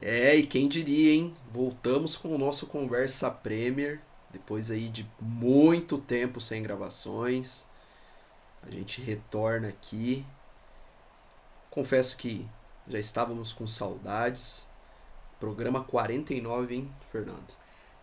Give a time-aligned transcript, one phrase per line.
[0.00, 1.36] É, e quem diria, hein?
[1.50, 4.00] Voltamos com o nosso Conversa Premier,
[4.30, 7.66] depois aí de muito tempo sem gravações.
[8.62, 10.24] A gente retorna aqui.
[11.70, 12.48] Confesso que
[12.86, 14.68] já estávamos com saudades.
[15.40, 17.54] Programa 49, hein, Fernando?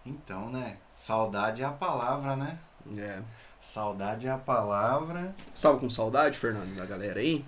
[0.06, 0.78] Então, né?
[0.94, 2.60] Saudade é a palavra, né?
[2.98, 3.22] É.
[3.60, 5.36] Saudade é a palavra.
[5.54, 7.44] Estava com saudade, Fernando, da galera aí?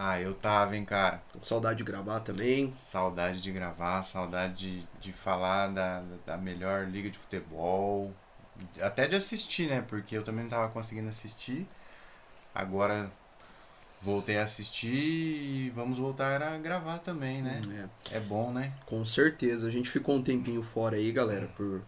[0.00, 1.20] Ah, eu tava, hein, cara.
[1.32, 2.72] Com saudade de gravar também.
[2.72, 8.14] Saudade de gravar, saudade de, de falar da, da melhor liga de futebol.
[8.80, 9.84] Até de assistir, né?
[9.88, 11.66] Porque eu também não tava conseguindo assistir.
[12.54, 13.10] Agora
[14.00, 17.60] voltei a assistir e vamos voltar a gravar também, né?
[18.12, 18.18] É.
[18.18, 18.72] É bom, né?
[18.86, 19.66] Com certeza.
[19.66, 21.82] A gente ficou um tempinho fora aí, galera, por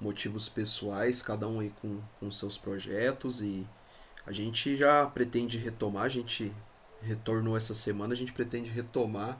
[0.00, 3.64] motivos pessoais, cada um aí com, com seus projetos e
[4.26, 6.52] a gente já pretende retomar, a gente
[7.04, 9.38] retornou essa semana, a gente pretende retomar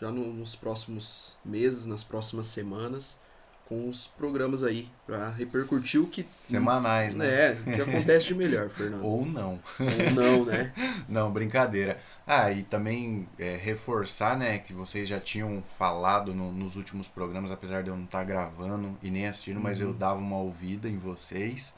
[0.00, 3.20] já no, nos próximos meses, nas próximas semanas,
[3.66, 6.22] com os programas aí, para repercutir o que.
[6.22, 7.26] Semanais, né?
[7.26, 9.04] É, o que acontece de melhor, Fernando.
[9.06, 9.58] Ou não.
[9.80, 10.72] Ou não, né?
[11.08, 11.98] Não, brincadeira.
[12.26, 17.50] Ah, e também é, reforçar, né, que vocês já tinham falado no- nos últimos programas,
[17.50, 20.96] apesar de eu não estar gravando e nem assistindo, mas eu dava uma ouvida em
[20.98, 21.74] vocês,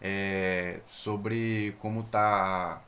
[0.00, 2.80] é, sobre como tá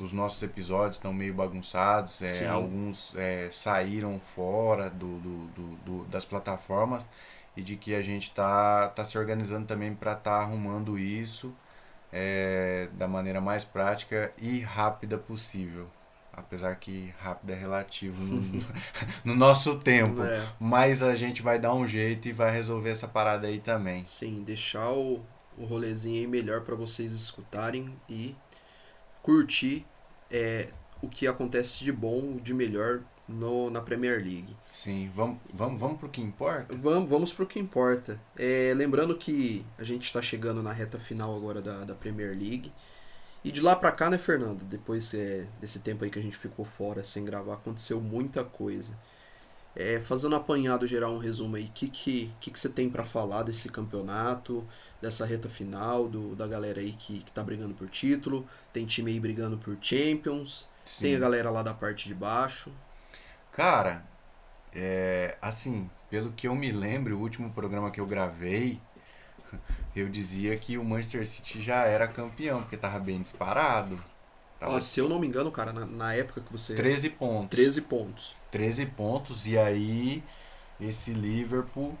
[0.00, 6.04] os nossos episódios estão meio bagunçados, é, alguns é, saíram fora do, do, do- do-
[6.04, 7.08] das plataformas
[7.56, 11.54] e de que a gente tá, tá se organizando também para estar arrumando isso
[12.12, 15.88] é, da maneira mais prática e rápida possível.
[16.32, 18.64] Apesar que rápido é relativo no,
[19.24, 20.22] no nosso tempo.
[20.22, 20.46] É.
[20.60, 24.04] Mas a gente vai dar um jeito e vai resolver essa parada aí também.
[24.04, 25.24] Sim, deixar o,
[25.56, 28.36] o rolezinho aí melhor para vocês escutarem e
[29.26, 29.84] curtir
[30.30, 30.68] é,
[31.02, 34.56] o que acontece de bom, de melhor no, na Premier League.
[34.70, 36.76] Sim, vamos, vamos, vamos pro que importa?
[36.76, 38.20] Vamos, vamos pro que importa.
[38.36, 42.72] É, lembrando que a gente está chegando na reta final agora da, da Premier League.
[43.42, 44.62] E de lá pra cá, né, Fernando?
[44.62, 48.96] Depois é, desse tempo aí que a gente ficou fora sem gravar, aconteceu muita coisa.
[49.78, 52.88] É, fazendo um apanhado geral, um resumo aí, o que, que, que, que você tem
[52.88, 54.66] pra falar desse campeonato,
[55.02, 59.10] dessa reta final, do, da galera aí que, que tá brigando por título, tem time
[59.10, 60.66] aí brigando por Champions,
[60.98, 62.72] tem a galera lá da parte de baixo.
[63.52, 64.02] Cara,
[64.74, 68.80] é, assim, pelo que eu me lembro, o último programa que eu gravei,
[69.94, 74.02] eu dizia que o Manchester City já era campeão, porque tava bem disparado.
[74.58, 76.74] Tava Ó, se eu não me engano, cara, na, na época que você...
[76.74, 77.48] 13 pontos.
[77.50, 78.36] 13 pontos.
[78.50, 80.22] 13 pontos, e aí
[80.80, 81.96] esse Liverpool.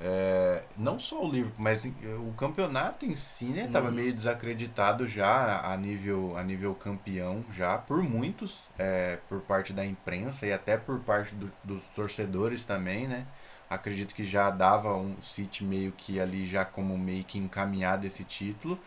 [0.00, 3.68] é, não só o Liverpool, mas o campeonato em si, né?
[3.72, 3.94] Tava Uhum.
[3.94, 9.84] meio desacreditado já a nível, a nível campeão, já por muitos, é, por parte da
[9.84, 13.26] imprensa e até por parte do- dos torcedores também, né?
[13.68, 18.24] Acredito que já dava um City meio que ali já como meio que encaminhado esse
[18.24, 18.78] título.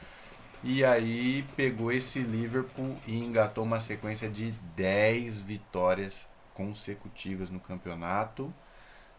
[0.63, 8.53] E aí pegou esse Liverpool e engatou uma sequência de 10 vitórias consecutivas no campeonato.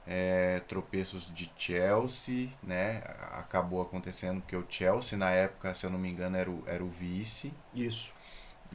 [0.06, 3.02] É, tropeços de Chelsea, né?
[3.32, 6.84] Acabou acontecendo porque o Chelsea, na época, se eu não me engano, era o, era
[6.84, 7.52] o vice.
[7.74, 8.12] Isso.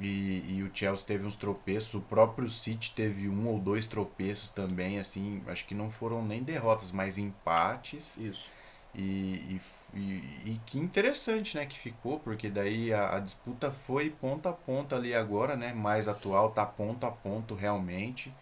[0.02, 4.50] E, e o Chelsea teve uns tropeços, o próprio City teve um ou dois tropeços
[4.50, 8.18] também, assim, acho que não foram nem derrotas, mas empates.
[8.18, 8.50] Isso.
[8.98, 9.62] E,
[9.94, 10.00] e,
[10.46, 14.96] e, que interessante, né, que ficou, porque daí a, a disputa foi ponto a ponto
[14.96, 18.34] ali agora, né, mais atual, tá ponto a ponto realmente.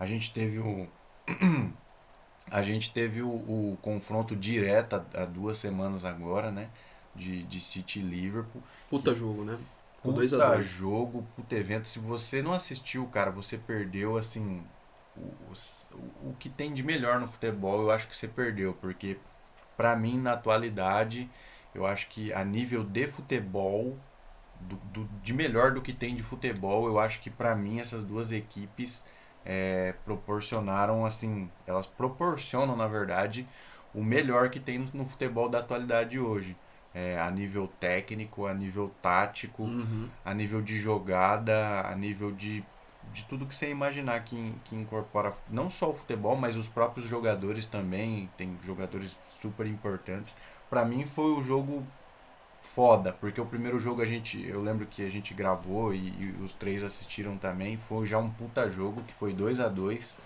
[0.00, 0.88] A gente teve o
[2.50, 6.68] a gente teve o, o confronto direto há, há duas semanas agora, né,
[7.14, 8.62] de, de City e Liverpool.
[8.88, 9.56] Puta jogo, né?
[9.96, 10.62] Ficou Puta 2x2.
[10.62, 11.86] jogo, puta evento.
[11.86, 14.64] Se você não assistiu, cara, você perdeu, assim,
[15.16, 19.18] o, o, o que tem de melhor no futebol, eu acho que você perdeu, porque
[19.80, 21.26] pra mim, na atualidade,
[21.74, 23.96] eu acho que a nível de futebol,
[24.60, 28.04] do, do, de melhor do que tem de futebol, eu acho que pra mim essas
[28.04, 29.06] duas equipes
[29.42, 33.48] é, proporcionaram, assim, elas proporcionam, na verdade,
[33.94, 36.54] o melhor que tem no, no futebol da atualidade hoje.
[36.92, 40.10] É, a nível técnico, a nível tático, Uhum.
[40.22, 42.62] a nível de jogada, a nível de,
[43.02, 47.08] de tudo que você imaginar que, que incorpora não só o futebol, mas os próprios
[47.08, 50.36] jogadores também, tem jogadores super importantes.
[50.68, 51.84] Pra mim foi o jogo
[52.60, 56.36] foda, porque o primeiro jogo a gente, eu lembro que a gente gravou e, e
[56.42, 60.18] os três assistiram também, foi já um puta jogo que foi 2 a 2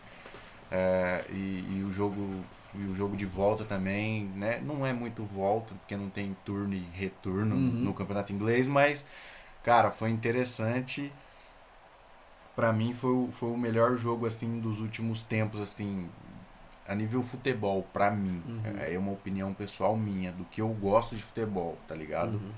[0.70, 2.44] é, e, e o jogo
[2.74, 4.60] e o jogo de volta também, né?
[4.60, 7.84] Não é muito volta, porque não tem turno e retorno Uhum.
[7.84, 9.06] no campeonato inglês, mas,
[9.62, 11.12] cara, foi interessante.
[12.56, 16.08] Para mim foi, o- foi o melhor jogo assim dos últimos tempos assim
[16.86, 18.62] a nível futebol pra mim Uhum.
[18.80, 22.52] é uma opinião pessoal minha do que eu gosto de futebol tá ligado Uhum.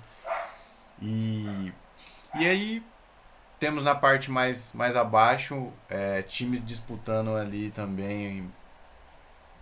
[1.03, 1.73] e
[2.35, 2.83] e aí
[3.59, 8.51] temos na parte mais mais abaixo é, times disputando ali também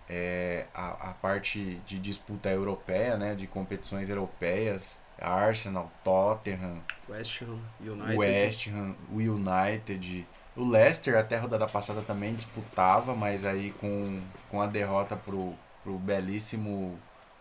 [0.09, 7.59] é, a, a parte de disputa europeia né de competições europeias Arsenal Tottenham West Ham
[7.81, 8.17] United.
[8.17, 10.27] o West Ham, o United,
[10.57, 14.21] o Leicester até a rodada passada também disputava, mas aí com,
[14.51, 16.99] com a derrota pro, pro belíssimo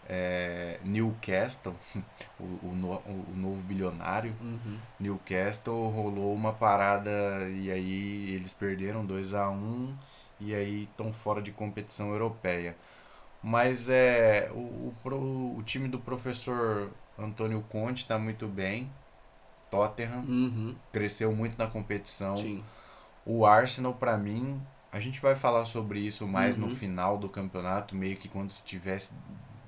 [0.10, 1.74] é, Newcastle,
[2.40, 4.78] o, o, no- o novo bilionário, Uhum.
[5.00, 7.12] Newcastle rolou uma parada
[7.50, 9.96] e aí eles perderam 2 a 1
[10.40, 12.76] e aí estão fora de competição europeia.
[13.42, 18.90] Mas é o, o, o time do professor Antônio Conte está muito bem.
[19.70, 20.76] Tottenham Uhum.
[20.92, 22.36] cresceu muito na competição.
[22.36, 22.64] Sim.
[23.26, 24.62] O Arsenal, pra mim,
[24.92, 26.76] a gente vai falar sobre isso mais no Uhum.
[26.76, 29.12] final do campeonato, meio que quando se tivesse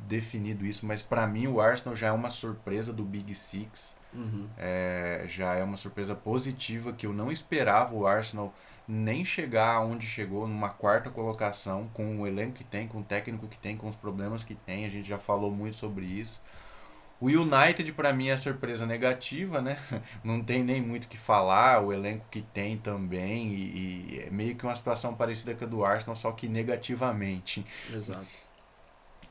[0.07, 3.97] definido isso, mas pra mim o Arsenal já é uma surpresa do Big Six.
[4.13, 4.47] Uhum.
[4.57, 8.53] É, já é uma surpresa positiva que eu não esperava o Arsenal
[8.88, 13.47] nem chegar onde chegou, numa quarta colocação, com o elenco que tem, com o técnico
[13.47, 14.86] que tem, com os problemas que tem.
[14.86, 16.39] A gente já falou muito sobre isso.
[17.20, 19.78] O United, pra mim, é surpresa negativa, né?
[20.24, 24.30] Não tem nem muito o que falar, o elenco que tem também, e, e é
[24.30, 27.66] meio que uma situação parecida com a do Arsenal, só que negativamente.
[27.90, 28.46] Exato.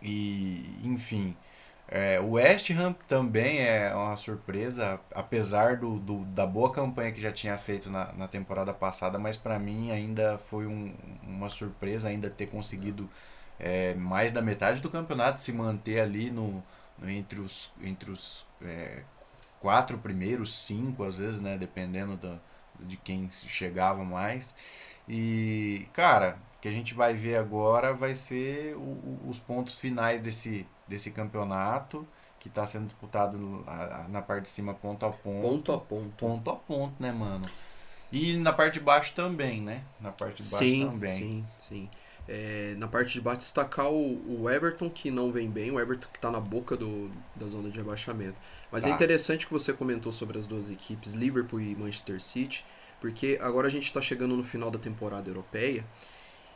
[0.03, 1.35] E, enfim,
[1.89, 7.21] é, o West Ham também é uma surpresa, apesar do, do- da boa campanha que
[7.21, 12.09] já tinha feito na, na temporada passada, mas para mim ainda foi um- uma surpresa
[12.09, 13.09] ainda ter conseguido
[13.59, 16.63] é, mais da metade do campeonato se manter ali no-
[17.03, 19.03] entre os, entre os é,
[19.61, 22.39] quatro primeiros, cinco às vezes, né, dependendo da,
[22.81, 24.55] de quem chegava mais.
[25.09, 29.79] E, cara, o que a gente vai ver agora vai ser o- o- os pontos
[29.79, 32.07] finais desse, desse campeonato,
[32.41, 33.39] que está sendo disputado
[34.09, 35.63] na parte de cima ponto a ponto.
[35.63, 36.27] Ponto a ponto.
[36.27, 37.51] Ponto a ponto, né, mano?
[38.13, 39.83] E na parte de baixo também, né?
[40.01, 41.19] Na parte de baixo Sim, também.
[41.19, 41.89] sim, sim.
[42.27, 46.09] É, na parte de baixo, destacar o, o Everton, que não vem bem, o Everton
[46.13, 48.41] que tá na boca do, da zona de rebaixamento.
[48.71, 48.95] Mas é Tá.
[48.95, 52.65] interessante que você comentou sobre as duas equipes, Liverpool e Manchester City,
[53.01, 55.85] porque agora a gente está chegando no final da temporada europeia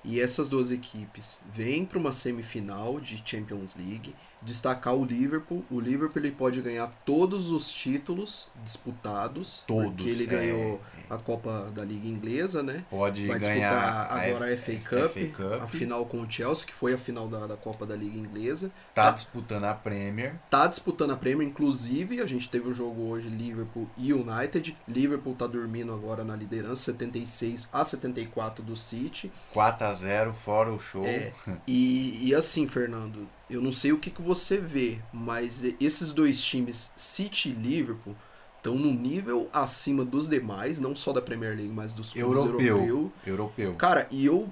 [0.04, 4.14] e essas duas equipes vêm para uma semifinal de Champions League.
[4.42, 10.24] Destacar o Liverpool, o Liverpool ele pode ganhar todos os títulos disputados, Todos, porque ele
[10.24, 10.26] é.
[10.26, 10.80] ganhou
[11.10, 12.84] a Copa da Liga Inglesa, né?
[12.90, 15.62] Pode Vai ganhar disputar agora a F- FA Cup, FA Cup.
[15.62, 18.70] a final com o Chelsea, que foi a final da, da Copa da Liga Inglesa.
[18.94, 19.10] Tá Tá.
[19.12, 20.36] disputando a Premier.
[20.50, 24.76] Tá disputando a Premier, inclusive, a gente teve o jogo hoje Liverpool e United.
[24.86, 29.32] Liverpool tá dormindo agora na liderança, 76 a 74 do City.
[29.52, 31.04] 4 a 0 fora o show.
[31.04, 31.32] É,
[31.66, 36.42] e, e assim, Fernando, eu não sei o que, que você vê, mas esses dois
[36.42, 38.14] times, City e Liverpool,
[38.58, 42.66] estão num nível acima dos demais, não só da Premier League, mas dos clubes Europeu.
[42.66, 43.10] europeus.
[43.26, 43.74] Europeu.
[43.76, 44.48] Cara, e eu,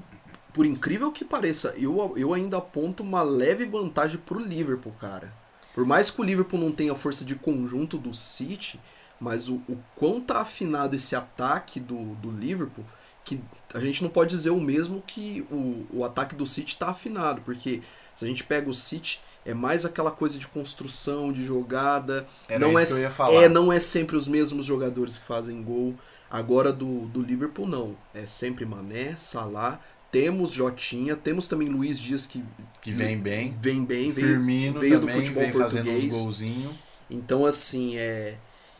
[0.53, 5.33] por incrível que pareça, eu, eu ainda aponto uma leve vantagem pro Liverpool, cara.
[5.75, 8.81] Por mais que o Liverpool não tenha força de conjunto do City,
[9.21, 12.85] mas o, o quão tá afinado esse ataque do, do Liverpool,
[13.25, 13.41] que
[13.75, 17.43] a gente não pode dizer o mesmo que o, o ataque do City tá afinado,
[17.43, 17.83] porque
[18.17, 22.27] se a gente pega o City, é mais aquela coisa de construção, de jogada.
[22.49, 23.35] Era não é, que eu ia falar.
[23.45, 25.95] é, não é sempre os mesmos jogadores que fazem gol.
[26.29, 27.97] Agora do, do Liverpool não.
[28.13, 29.79] É sempre Mané, Salah.
[30.11, 32.43] Temos Jotinha, temos também Luiz Dias que,
[32.81, 33.57] Que vem bem.
[33.61, 36.15] vem bem, Firmino veio do também futebol vem fazendo uns português.
[36.15, 36.73] golzinhos.
[37.11, 38.39] Então, assim, é.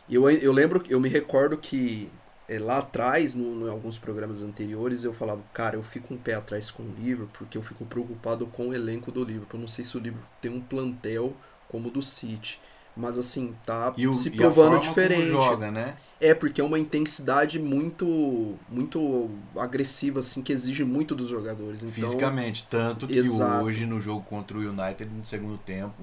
[0.09, 2.09] Eu, eu lembro, eu me recordo que
[2.47, 6.35] é, lá atrás, no, em alguns programas anteriores, eu falava, cara, eu fico um pé
[6.35, 9.57] atrás com o Liverpool, porque eu fico preocupado com o elenco do Liverpool.
[9.57, 11.35] Eu não sei se o Liverpool tem um plantel
[11.67, 12.59] como o do City.
[12.95, 15.29] Mas assim, tá o, se e provando diferente.
[15.29, 15.95] Joga, né?
[16.19, 21.83] É, porque é uma intensidade muito muito agressiva, assim, que exige muito dos jogadores.
[21.83, 22.65] Então, Fisicamente.
[22.67, 23.65] Tanto que Exato.
[23.65, 25.93] hoje, no jogo contra o United, no segundo tempo,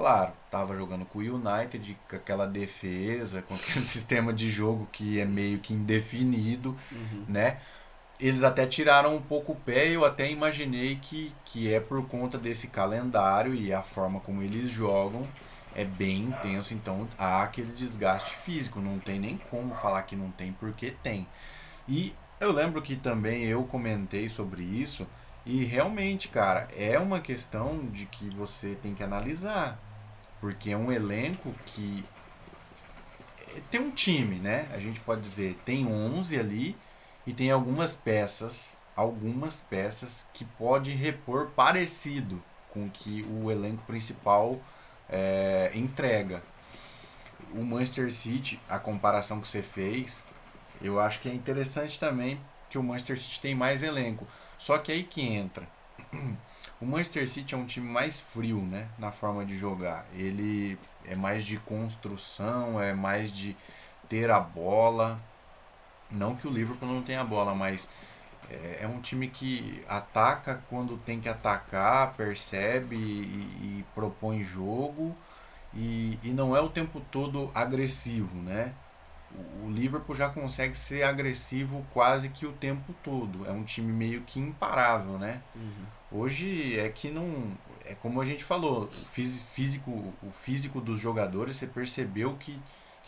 [0.00, 5.20] claro, tava jogando com o United, com aquela defesa, com aquele sistema de jogo que
[5.20, 7.24] é meio que indefinido, Uhum.
[7.28, 7.58] né?
[8.18, 12.38] Eles até tiraram um pouco o pé eu até imaginei que, que é por conta
[12.38, 15.26] desse calendário e a forma como eles jogam
[15.74, 20.30] é bem intenso, então há aquele desgaste físico, não tem nem como falar que não
[20.30, 21.26] tem, porque tem.
[21.86, 25.06] E eu lembro que também eu comentei sobre isso
[25.46, 29.78] e realmente, cara, é uma questão de que você tem que analisar,
[30.40, 32.04] porque é um elenco que
[33.56, 34.68] é, tem um time, né?
[34.72, 36.76] A gente pode dizer, tem 11 ali
[37.26, 44.58] e tem algumas peças, algumas peças que pode repor parecido com que o elenco principal
[45.08, 46.42] é, entrega.
[47.52, 50.24] O Manchester City, a comparação que você fez,
[50.80, 54.26] eu acho que é interessante também que o Manchester City tem mais elenco.
[54.56, 55.68] Só que aí que entra.
[56.80, 60.06] O Manchester City é um time mais frio, né, na forma de jogar.
[60.14, 63.54] Ele é mais de construção, é mais de
[64.08, 65.20] ter a bola.
[66.10, 67.90] Não que o Liverpool não tenha a bola, mas
[68.50, 75.14] é, é um time que ataca quando tem que atacar, percebe e, e propõe jogo
[75.74, 78.72] e, e não é o tempo todo agressivo, né?
[79.62, 83.46] O Liverpool já consegue ser agressivo quase que o tempo todo.
[83.46, 85.40] É um time meio que imparável, né?
[85.54, 86.20] Uhum.
[86.20, 87.52] Hoje é que não.
[87.84, 89.90] É como a gente falou, o físico,
[90.22, 92.60] o físico dos jogadores, você percebeu que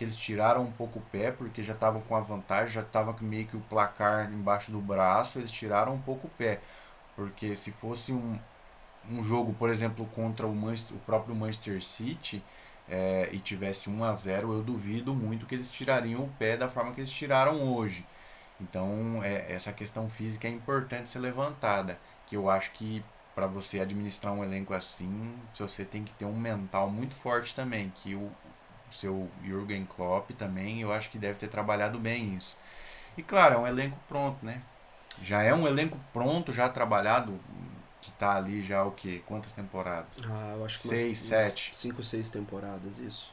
[0.03, 3.15] que eles tiraram um pouco o pé, porque já estavam com a vantagem, já estava
[3.21, 6.61] meio que o placar embaixo do braço, eles tiraram um pouco o pé.
[7.15, 8.39] Porque se fosse um,
[9.11, 12.43] um jogo, por exemplo, contra o, Manchester, o próprio Manchester City
[12.93, 16.69] é, e tivesse 1 a 0 eu duvido muito que eles tirariam o pé da
[16.69, 18.05] forma que eles tiraram hoje.
[18.61, 23.03] Então, é, essa questão física é importante ser levantada, que eu acho que
[23.35, 27.91] para você administrar um elenco assim, você tem que ter um mental muito forte também,
[27.97, 28.31] que o,
[28.91, 32.59] seu Jürgen Klopp também, eu acho que deve ter trabalhado bem isso.
[33.17, 34.61] E claro, é um elenco pronto, né?
[35.23, 37.41] Já é um elenco pronto, já trabalhado,
[38.03, 39.23] que tá ali já o quê?
[39.25, 40.19] Quantas temporadas?
[40.29, 41.69] Ah, eu acho que seis, umas, sete.
[41.69, 43.33] Umas cinco, seis temporadas, isso.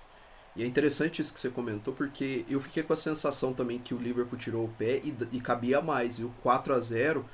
[0.56, 3.94] E é interessante isso que você comentou, porque eu fiquei com a sensação também que
[3.94, 6.32] o Liverpool tirou o pé e, e cabia mais, viu?
[6.42, 7.26] 4 a 0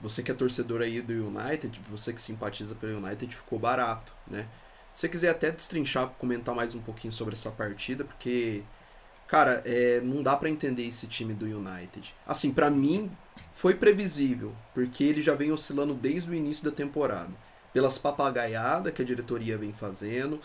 [0.00, 4.48] você que é torcedor aí do United, você que simpatiza pelo United, ficou barato, né?
[4.92, 8.62] Se você quiser até destrinchar, comentar mais um pouquinho sobre essa partida, porque,
[9.28, 12.14] cara, é, não dá para entender esse time do United.
[12.26, 13.10] Assim, para mim,
[13.52, 17.30] foi previsível, porque ele já vem oscilando desde o início da temporada.
[17.72, 20.40] Pelas papagaiadas que a diretoria vem fazendo,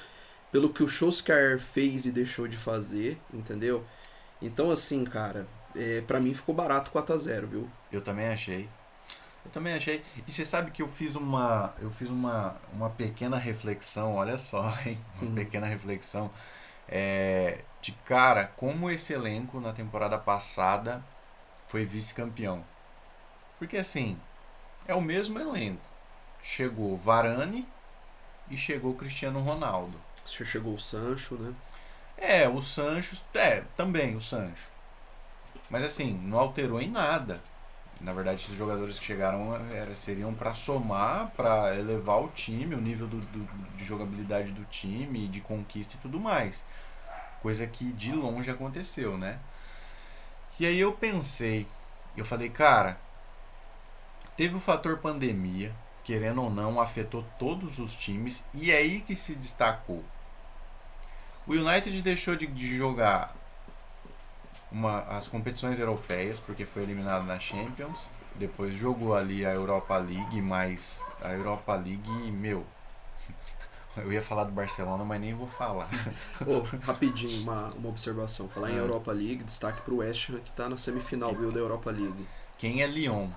[0.52, 3.84] pelo que o Solskjaer fez e deixou de fazer, entendeu?
[4.42, 7.70] Então, assim, cara, é, para mim ficou barato 4 a 0 viu?
[7.92, 8.70] Eu também achei.
[9.44, 10.02] Eu também achei.
[10.28, 14.74] E você sabe que eu fiz uma, eu fiz uma, uma pequena reflexão, olha só,
[14.86, 14.98] hein?
[15.22, 15.36] Uma uhum.
[15.36, 16.32] pequena reflexão.
[16.88, 21.04] É, de cara, como esse elenco na temporada passada
[21.68, 22.64] foi vice-campeão.
[23.58, 24.20] Porque assim,
[24.88, 25.82] é o mesmo elenco.
[26.44, 27.68] Chegou Varane
[28.50, 30.00] e chegou Cristiano Ronaldo.
[30.26, 31.54] Chegou o Sancho, né?
[32.18, 34.70] É, o Sancho, é, também o Sancho.
[35.70, 37.42] Mas assim, não alterou em nada
[38.02, 42.82] na verdade, esses jogadores que chegaram era, seriam para somar, para elevar o time, o
[42.82, 46.66] nível do, do, de jogabilidade do time, de conquista e tudo mais.
[47.42, 49.40] Coisa que de longe aconteceu, né?
[50.60, 51.68] E aí eu pensei,
[52.16, 53.00] eu falei, cara,
[54.38, 55.74] teve o fator pandemia,
[56.04, 60.04] querendo ou não, afetou todos os times, e é aí que se destacou.
[61.48, 63.36] O United deixou de, de jogar
[64.72, 68.10] uma, as competições europeias, porque foi eliminado na Champions.
[68.36, 72.65] Depois jogou ali a Europa League, mas a Europa League, meu.
[73.96, 75.88] Eu ia falar do Barcelona, mas nem vou falar.
[76.46, 78.50] oh, rapidinho, uma, uma observação.
[78.50, 78.80] Falar em é.
[78.80, 82.27] Europa League, destaque pro West Ham que tá na semifinal, viu, da Europa League.
[82.58, 83.30] Quem é Lyon?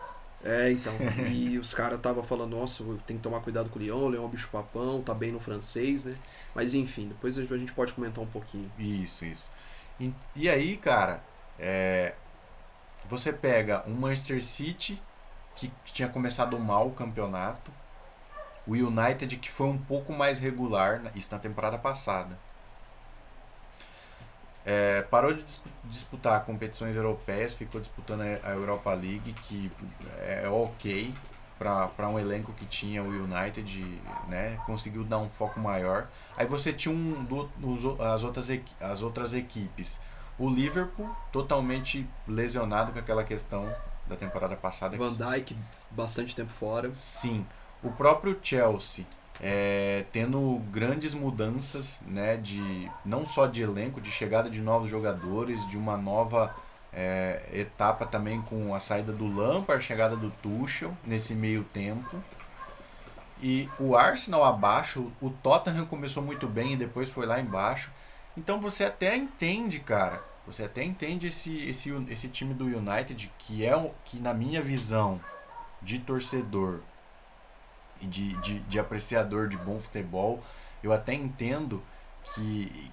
[0.45, 0.93] É, então.
[1.31, 4.23] e os caras tava falando, nossa, tem que tomar cuidado com o Lyon, o Lyon
[4.23, 6.15] é um bicho papão, tá bem no francês, né?
[6.55, 8.71] Mas enfim, depois a gente pode comentar um pouquinho.
[8.79, 9.51] Isso, isso.
[9.99, 11.23] E, e aí, cara,
[11.59, 12.15] é,
[13.09, 15.03] você pega um Manchester City
[15.57, 17.73] que tinha começado mal o campeonato,
[18.67, 22.39] o United que foi um pouco mais regular, isso na temporada passada.
[24.71, 25.43] É, parou de
[25.85, 29.73] disputar competições europeias, ficou disputando a Europa League, que
[30.19, 31.15] é ok
[31.59, 33.83] para um elenco que tinha o United,
[34.29, 34.61] né?
[34.67, 36.07] Conseguiu dar um foco maior.
[36.37, 38.49] Aí você tinha um do, os, as, outras,
[38.79, 40.01] as outras equipes.
[40.39, 43.75] O Liverpool, totalmente lesionado com aquela questão
[44.07, 44.99] da temporada passada.
[44.99, 45.57] Van Dijk,
[45.91, 46.93] bastante tempo fora.
[46.93, 47.47] Sim.
[47.83, 49.07] O próprio Chelsea,
[49.41, 52.37] é, tendo grandes mudanças, né?
[52.37, 56.55] De, não só de elenco, de chegada de novos jogadores, de uma nova
[56.93, 62.23] é, etapa também com a saída do Lampard, a chegada do Tuchel nesse meio tempo.
[63.41, 67.91] E o Arsenal abaixo, o Tottenham começou muito bem e depois foi lá embaixo.
[68.37, 70.21] Então você até entende, cara.
[70.47, 75.21] Você até entende esse, esse, esse time do United que é que na minha visão
[75.81, 76.81] de torcedor
[78.01, 80.43] e de, de, de apreciador de bom futebol,
[80.83, 81.83] eu até entendo
[82.35, 82.91] que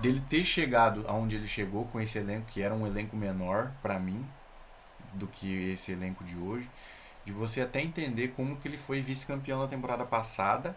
[0.00, 3.98] dele ter chegado aonde ele chegou com esse elenco que era um elenco menor para
[3.98, 4.24] mim,
[5.12, 6.68] do que esse elenco de hoje,
[7.24, 10.74] de você até entender como que ele foi vice-campeão na temporada passada.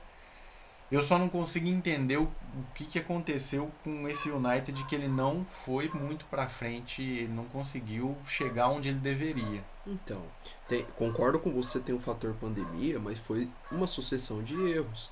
[0.91, 5.07] Eu só não consigo entender o, o que, que aconteceu com esse United que ele
[5.07, 9.63] não foi muito para frente, ele não conseguiu chegar onde ele deveria.
[9.85, 10.21] Então,
[10.67, 15.11] tem, concordo com você, tem um fator pandemia, mas foi uma sucessão de erros.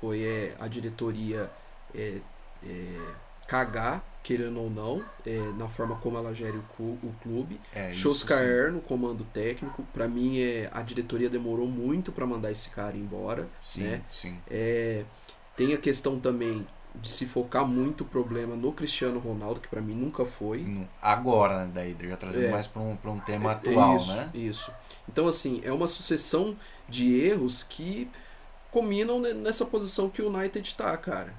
[0.00, 1.50] Foi é, a diretoria
[1.94, 2.20] é,
[2.64, 3.14] é,
[3.46, 7.60] cagar, querendo ou não, é, na forma como ela gere o, o clube.
[7.72, 9.84] É, Choskaer no comando técnico.
[9.92, 13.48] Para mim, é, a diretoria demorou muito para mandar esse cara embora.
[13.60, 14.02] Sim, né?
[14.10, 14.40] sim.
[14.48, 15.04] É,
[15.56, 16.66] tem a questão também
[17.00, 20.86] de se focar muito o problema no Cristiano Ronaldo, que para mim nunca foi.
[21.00, 22.50] Agora, né, daí, já trazendo É.
[22.50, 24.30] mais para um, pra um tema É, atual, isso, né?
[24.34, 24.70] Isso.
[25.08, 26.56] Então, assim, é uma sucessão
[26.88, 28.08] de erros que
[28.70, 31.32] combinam ne- nessa posição que o United tá, cara.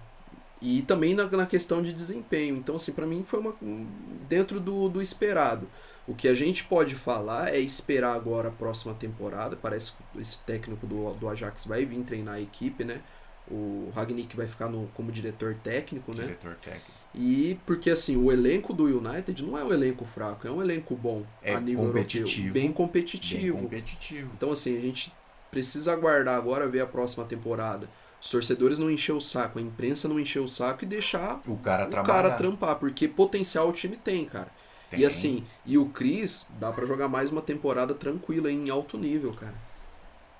[0.61, 2.55] E também na, na questão de desempenho.
[2.57, 3.87] Então, assim, pra mim foi uma, um-
[4.27, 5.67] dentro do, do esperado.
[6.07, 9.55] O que a gente pode falar é esperar agora a próxima temporada.
[9.55, 13.01] Parece que esse técnico do, do Ajax vai vir treinar a equipe, né?
[13.49, 16.23] O Ragnick vai ficar no, como diretor técnico, né?
[16.23, 16.91] Diretor técnico.
[17.15, 20.95] E porque assim, o elenco do United não é um elenco fraco, é um elenco
[20.95, 22.25] bom É a nível competitivo.
[22.27, 23.57] europeu, bem Bem competitivo.
[23.59, 24.31] competitivo.
[24.35, 25.11] Então assim, a gente
[25.49, 27.89] precisa aguardar agora ver a próxima temporada.
[28.21, 31.55] Os torcedores não encher o saco, a imprensa não encher o saco e deixar O
[31.57, 32.23] cara o trabalhar.
[32.23, 34.51] cara trampar, porque potencial o time tem, cara.
[34.89, 34.99] Tem.
[34.99, 39.33] E assim, e o Cris dá pra jogar mais uma temporada tranquila em alto nível,
[39.33, 39.55] cara.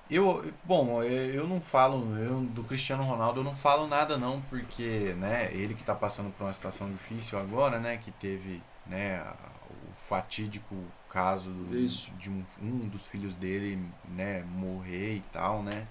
[0.09, 5.13] Eu, bom, eu não falo, eu do Cristiano Ronaldo eu não falo nada não, porque,
[5.17, 9.21] né, ele que tá passando por uma situação difícil agora, né, que teve, né,
[9.91, 10.75] o fatídico
[11.09, 11.75] caso do-
[12.17, 15.85] de um, um dos filhos dele, né, morrer e tal, né,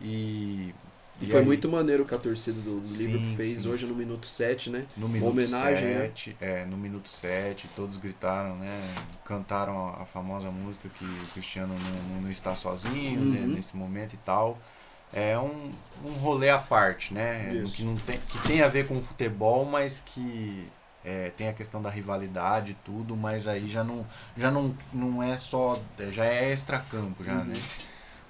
[0.00, 0.74] e...
[1.20, 3.68] E, e foi aí, muito maneiro que a torcida do, do Sim, Liverpool fez sim.
[3.68, 4.86] hoje no minuto 7, né?
[4.96, 6.00] No minuto homenagem, né?
[6.02, 8.80] 7, é, no minuto 7, todos gritaram, né?
[9.24, 13.46] Cantaram a, a famosa música que o Cristiano não, não está sozinho né, Uhum.
[13.48, 14.58] nesse momento e tal.
[15.12, 15.70] É um,
[16.04, 17.48] um rolê à parte, né?
[17.54, 17.76] Isso.
[17.76, 20.68] Que, não tem, que tem a ver com o futebol, mas que
[21.04, 24.04] é, tem a questão da rivalidade e tudo, mas aí já não,
[24.36, 25.80] já não, não é só.
[26.10, 27.44] Já é extracampo, já, Uhum.
[27.44, 27.54] né?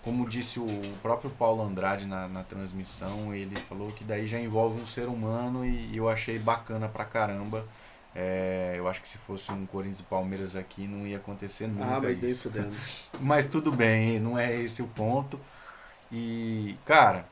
[0.07, 0.67] Como disse o
[1.03, 5.67] próprio Paulo Andrade na, na transmissão, ele falou que daí já envolve um ser humano
[5.67, 7.67] e eu achei bacana pra caramba.
[8.15, 11.97] É, eu acho que se fosse um Corinthians e Palmeiras aqui não ia acontecer nunca
[11.97, 12.45] Ah, mas isso.
[12.45, 12.73] fudendo.
[13.21, 15.41] Mas tudo bem, não é esse o ponto.
[16.13, 17.27] E, cara,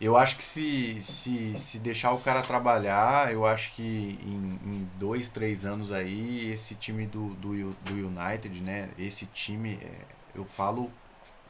[0.00, 4.90] eu acho que se, se, se deixar o cara trabalhar, eu acho que em, em
[4.98, 8.88] dois, três anos aí, esse time do, do, do United, né?
[8.98, 9.90] Esse time, é,
[10.34, 10.90] eu falo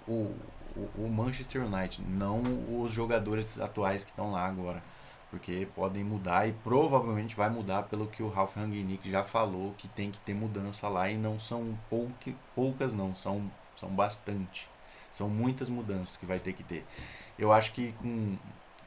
[0.08, 0.36] o,
[0.96, 2.42] o, Manchester United, não
[2.82, 4.82] os jogadores atuais que estão lá agora.
[5.30, 9.86] Porque podem mudar e provavelmente vai mudar pelo que o Ralf Rangnick já falou, que
[9.86, 14.68] tem que ter mudança lá e não são pouque, poucas não, são, são bastante.
[15.10, 16.86] São muitas mudanças que vai ter que ter.
[17.38, 18.38] Eu acho que com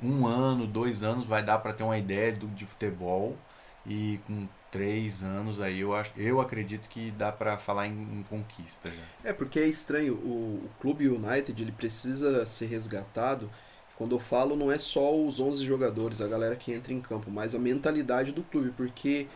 [0.01, 3.37] um ano, dois anos vai dar para ter uma ideia do, de futebol
[3.85, 8.23] e com três anos aí eu acho, eu acredito que dá para falar em, em
[8.29, 9.29] conquista já.
[9.29, 13.51] É, porque é estranho, o, o Clube United ele precisa ser resgatado.
[13.97, 17.29] Quando eu falo, não é só os 11 jogadores, a galera que entra em campo,
[17.29, 19.27] mas a mentalidade do clube, porque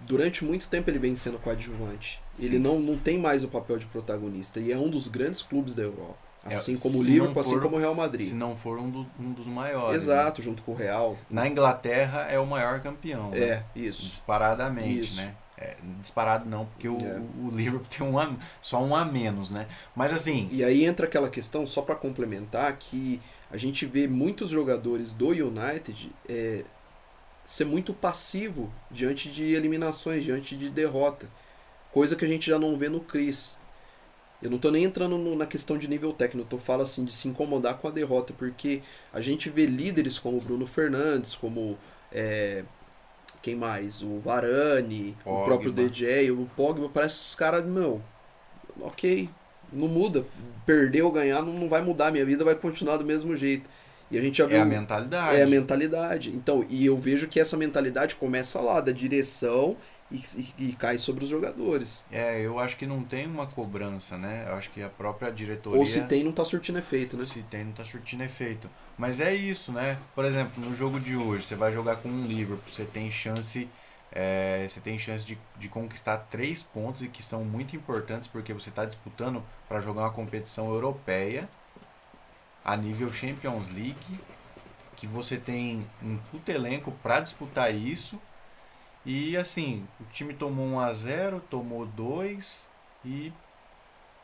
[0.00, 2.20] durante muito tempo ele vem sendo coadjuvante.
[2.32, 2.46] Sim.
[2.46, 5.74] Ele não, não tem mais o papel de protagonista e é um dos grandes clubes
[5.74, 6.29] da Europa.
[6.44, 8.26] É, Assim como o Liverpool, assim como o Real Madrid.
[8.26, 9.90] Se não for um, do- um dos maiores.
[9.90, 9.96] né?
[10.14, 11.18] Exato, junto com o Real.
[11.28, 13.30] Na Inglaterra é o maior campeão.
[13.30, 13.38] né?
[13.38, 14.06] É, isso.
[14.06, 15.16] Disparadamente, Isso.
[15.16, 15.34] né?
[15.58, 17.20] É, disparado não, porque o, É.
[17.44, 19.66] o Liverpool tem um a, só um a menos, né?
[19.94, 24.48] Mas assim, E aí entra aquela questão, só para complementar, que a gente vê muitos
[24.48, 26.64] jogadores do United é,
[27.44, 31.28] ser muito passivo diante de eliminações, diante de derrota.
[31.92, 33.58] Coisa que a gente já não vê no Chris.
[34.42, 37.04] Eu não tô nem entrando no- na questão de nível técnico, eu tô falando assim
[37.04, 41.34] de se incomodar com a derrota, porque a gente vê líderes como o Bruno Fernandes,
[41.34, 41.78] como
[42.12, 42.64] é,
[43.42, 44.02] quem mais?
[44.02, 45.44] O Varane, o Pogba.
[45.44, 48.02] próprio DJ, o Pogba, parece que os caras, não,
[48.80, 49.28] ok,
[49.72, 50.24] não muda.
[50.66, 53.68] Perder ou ganhar não, não vai mudar, minha vida vai continuar do mesmo jeito.
[54.10, 54.62] E a gente já é viu.
[54.62, 55.36] a mentalidade.
[55.36, 56.30] É a mentalidade.
[56.30, 59.76] Então, e eu vejo que essa mentalidade começa lá, da direção
[60.10, 60.16] e,
[60.58, 62.06] e, e cai sobre os jogadores.
[62.10, 64.46] É, eu acho que não tem uma cobrança, né?
[64.48, 65.78] Eu acho que a própria diretoria.
[65.78, 67.24] Ou se tem, não tá surtindo efeito, né?
[67.24, 68.68] Se tem, não tá surtindo efeito.
[68.98, 69.98] Mas é isso, né?
[70.14, 73.68] Por exemplo, no jogo de hoje, você vai jogar com um Liverpool, você tem chance.
[74.12, 78.52] é, você tem chance de, de conquistar três pontos e que são muito importantes porque
[78.52, 81.48] você está disputando para jogar uma competição europeia
[82.64, 84.20] a nível Champions League,
[84.96, 88.20] que você tem um puto elenco para disputar isso.
[89.04, 92.68] E assim, o time tomou 1 a 0 tomou 2,
[93.04, 93.32] E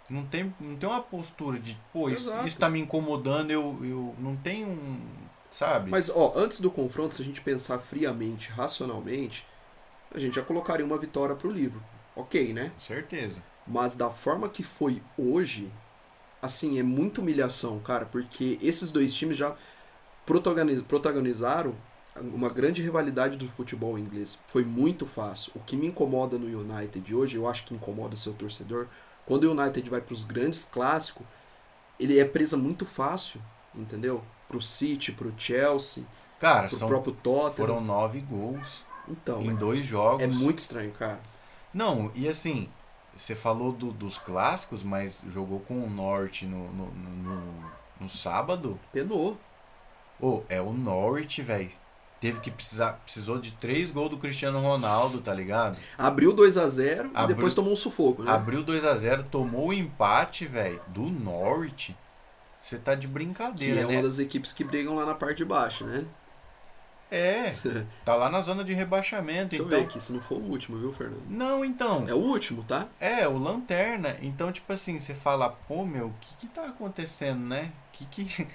[0.09, 4.15] não tem, não tem uma postura de, pô, isso, isso tá me incomodando, eu, eu
[4.19, 5.01] não tenho um.
[5.51, 5.91] Sabe?
[5.91, 9.47] Mas, ó, antes do confronto, se a gente pensar friamente, racionalmente,
[10.15, 11.83] a gente já colocaria uma vitória pro livro.
[12.15, 12.71] Ok, né?
[12.75, 13.43] Com certeza.
[13.67, 15.73] Mas da forma que foi hoje,
[16.43, 19.57] assim, é muita humilhação, cara, porque esses dois times já
[20.25, 21.75] protagoniz- protagonizaram
[22.21, 24.39] uma grande rivalidade do futebol inglês.
[24.47, 25.53] Foi muito fácil.
[25.55, 28.87] O que me incomoda no United hoje, eu acho que incomoda o seu torcedor,
[29.25, 31.27] quando o United vai para os grandes clássicos,
[31.99, 33.41] ele é presa muito fácil,
[33.75, 34.23] entendeu?
[34.49, 36.05] Pro City, pro Chelsea,
[36.39, 37.53] Cara, pro são, próprio Tottenham.
[37.55, 40.23] foram nove gols Então, em é, dois jogos.
[40.23, 41.19] é muito estranho, cara.
[41.75, 42.69] Não, e assim,
[43.17, 48.79] você falou do- dos clássicos, mas jogou com o Norte no, no, no, no- sábado.
[48.93, 49.39] Penou.
[50.21, 51.71] Ô, é o Norwich, velho.
[52.21, 52.95] Teve que precisar.
[53.05, 55.77] Precisou de três gols do Cristiano Ronaldo, tá ligado?
[55.99, 58.33] Abriu 2 a 0 e depois tomou um sufoco, né?
[58.33, 61.97] Abriu 2 a 0 tomou o empate, velho, do Norwich.
[62.61, 63.95] Você tá de Que brincadeira, é né?
[63.95, 66.07] uma das equipes que brigam lá na parte de baixo, né?
[67.11, 67.55] É.
[68.05, 69.79] Tá lá na zona de rebaixamento, Deixa eu então.
[69.81, 71.23] ver aqui se não for o último, viu, Fernando?
[71.29, 72.05] Não, então.
[72.09, 72.87] É o último, tá?
[73.01, 74.17] É, o Lanterna.
[74.23, 77.73] Então, tipo assim, você fala, pô, meu, o que que tá acontecendo, né?
[77.89, 78.49] O que que,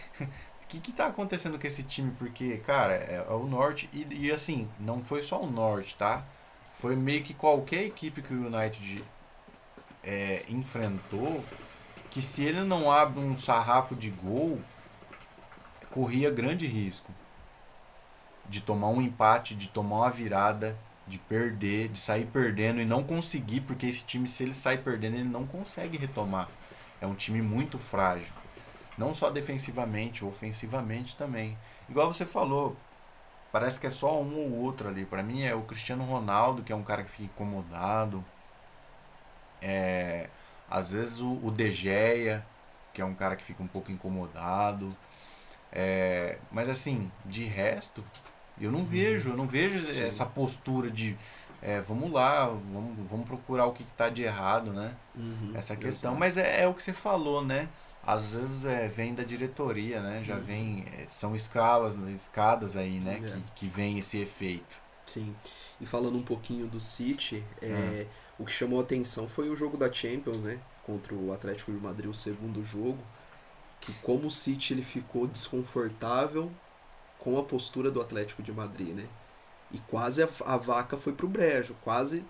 [0.72, 2.12] que que tá acontecendo com esse time?
[2.18, 3.90] Porque, cara, é, é o Norte.
[3.92, 6.24] E, e assim, não foi só o Norte, tá?
[6.80, 9.04] Foi meio que qualquer equipe que o United
[10.02, 11.44] é, enfrentou,
[12.10, 14.62] que se ele não abre um sarrafo de gol,
[15.90, 17.12] corria grande risco
[18.48, 23.04] de tomar um empate, de tomar uma virada, de perder, de sair perdendo e não
[23.04, 26.50] conseguir, porque esse time, se ele sai perdendo, ele não consegue retomar.
[27.02, 28.41] É um time muito frágil.
[29.02, 31.58] Não só defensivamente, ofensivamente também.
[31.90, 32.76] Igual você falou,
[33.52, 35.06] parece que é só um ou outro ali.
[35.06, 38.24] Pra mim é o Cristiano Ronaldo, que é um cara que fica incomodado.
[39.60, 40.30] É,
[40.70, 42.46] às vezes o, o De Gea,
[42.94, 44.96] que é um cara que fica um pouco incomodado.
[45.72, 48.04] É, mas assim, de resto,
[48.60, 50.04] eu não vejo, eu não vejo Sim.
[50.04, 51.18] essa postura de
[51.60, 54.96] é, vamos lá, vamos, vamos procurar o que está de errado, né?
[55.16, 56.16] Uhum, Essa questão.
[56.16, 57.68] Mas é, é o que você falou, né?
[58.06, 60.24] Às vezes é, vem da diretoria, né?
[60.24, 60.42] Já Uhum.
[60.44, 60.86] vem.
[60.98, 63.22] é, são escalas, escadas aí, né?
[63.24, 63.30] É.
[63.30, 64.82] Que, que vem esse efeito.
[65.06, 65.36] Sim.
[65.80, 68.08] E falando um pouquinho do City, é,
[68.40, 70.60] o que chamou a atenção foi o jogo da Champions, né?
[70.84, 73.00] Contra o Atlético de Madrid, o segundo jogo.
[73.80, 76.52] Que como o City ele ficou desconfortável
[77.20, 79.08] com a postura do Atlético de Madrid, né?
[79.72, 82.26] E quase a, a vaca foi pro brejo, quase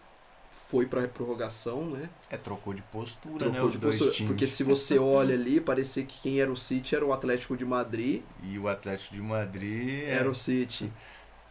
[0.53, 2.09] foi pra prorrogação, né?
[2.29, 3.61] É, trocou de postura, Trocou né?
[3.63, 4.29] Os de postura, times.
[4.31, 7.63] porque se você olha ali, parecia que quem era o City era o Atlético de
[7.65, 10.03] Madrid, E o Atlético de Madrid.
[10.03, 10.91] é- era o City.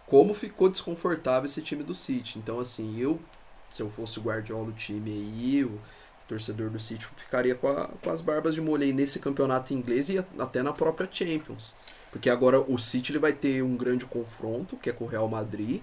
[0.07, 2.39] Como ficou desconfortável esse time do City.
[2.39, 3.19] Então, assim, eu,
[3.71, 5.79] se eu fosse o Guardiola, o time aí, o
[6.29, 10.09] torcedor do City, ficaria com, a- com as barbas de molho aí nesse campeonato inglês
[10.11, 11.75] e a- até na própria Champions.
[12.13, 15.29] Porque agora o City ele vai ter um grande confronto, que é com o Real
[15.29, 15.81] Madrid,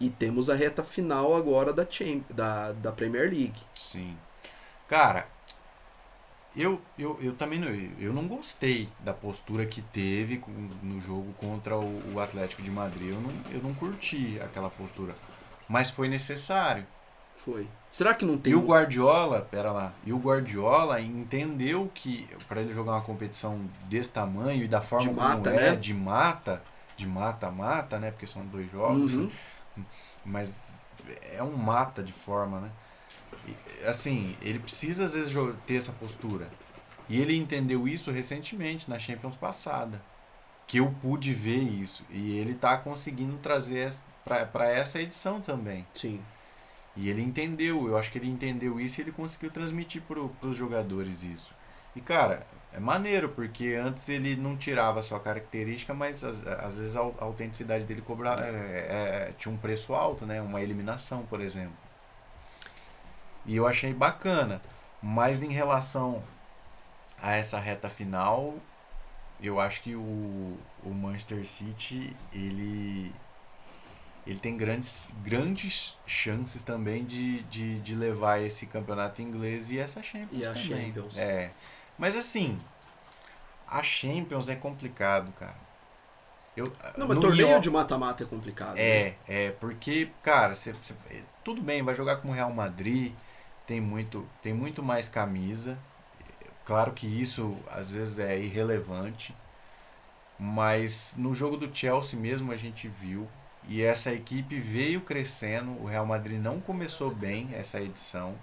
[0.00, 3.60] e temos a reta final agora da, Champ da, da Premier League.
[3.72, 4.16] Sim.
[4.88, 5.26] Cara,
[6.56, 7.68] eu, eu, eu também não,
[8.00, 10.42] eu não gostei da postura que teve
[10.82, 13.10] no jogo contra o, o Atlético de Madrid.
[13.10, 15.14] Eu não, eu não curti aquela postura.
[15.68, 16.86] Mas foi necessário.
[17.44, 17.68] Foi.
[17.90, 22.60] Será que não tem E o Guardiola, pera lá, e o Guardiola entendeu que para
[22.60, 25.76] ele jogar uma competição desse tamanho e da forma De como mata, é, né?
[25.76, 26.62] de mata,
[26.96, 28.10] de mata-mata, né?
[28.10, 29.30] Porque são dois jogos, Uhum.
[30.24, 30.78] Mas
[31.32, 32.70] é um mata de forma, né?
[33.46, 35.34] E, assim, ele precisa às vezes
[35.66, 36.48] ter essa postura.
[37.08, 40.02] E ele entendeu isso recentemente na Champions passada,
[40.66, 43.90] que eu pude ver isso e ele tá conseguindo trazer
[44.24, 45.86] para essa edição também.
[45.92, 46.20] Sim.
[46.94, 50.56] E ele entendeu, eu acho que ele entendeu isso e ele conseguiu transmitir pro, pros
[50.56, 51.54] jogadores isso.
[51.96, 56.78] E cara, é maneiro, porque antes ele não tirava a sua característica, mas às, às
[56.78, 60.40] vezes a, a autenticidade dele cobra, é, é, tinha um preço alto, né?
[60.42, 61.76] Uma eliminação, por exemplo.
[63.46, 64.60] E eu achei bacana.
[65.02, 66.22] Mas em relação
[67.22, 68.54] a essa reta final,
[69.40, 73.12] eu acho que o, o Manchester City, ele
[74.26, 80.02] ele tem grandes, grandes chances também de, de, de levar esse campeonato inglês e essa
[80.02, 80.86] Champions E a também.
[80.86, 81.16] Champions.
[81.18, 81.50] É.
[81.98, 82.58] Mas assim,
[83.68, 85.54] a Champions é complicado, cara.
[86.56, 86.64] Eu,
[86.96, 88.76] Não, mas torneio Io- de mata-mata é complicado.
[88.76, 88.82] né?
[88.82, 90.72] é, é, porque, cara, cê-
[91.44, 93.12] tudo bem, vai jogar com o Real Madrid,
[93.66, 95.78] tem muito, tem muito mais camisa.
[96.66, 99.34] Claro que isso às vezes é irrelevante,
[100.38, 103.28] mas no jogo do Chelsea mesmo a gente viu
[103.68, 105.72] e essa equipe veio crescendo.
[105.82, 108.34] O Real Madrid não começou bem essa edição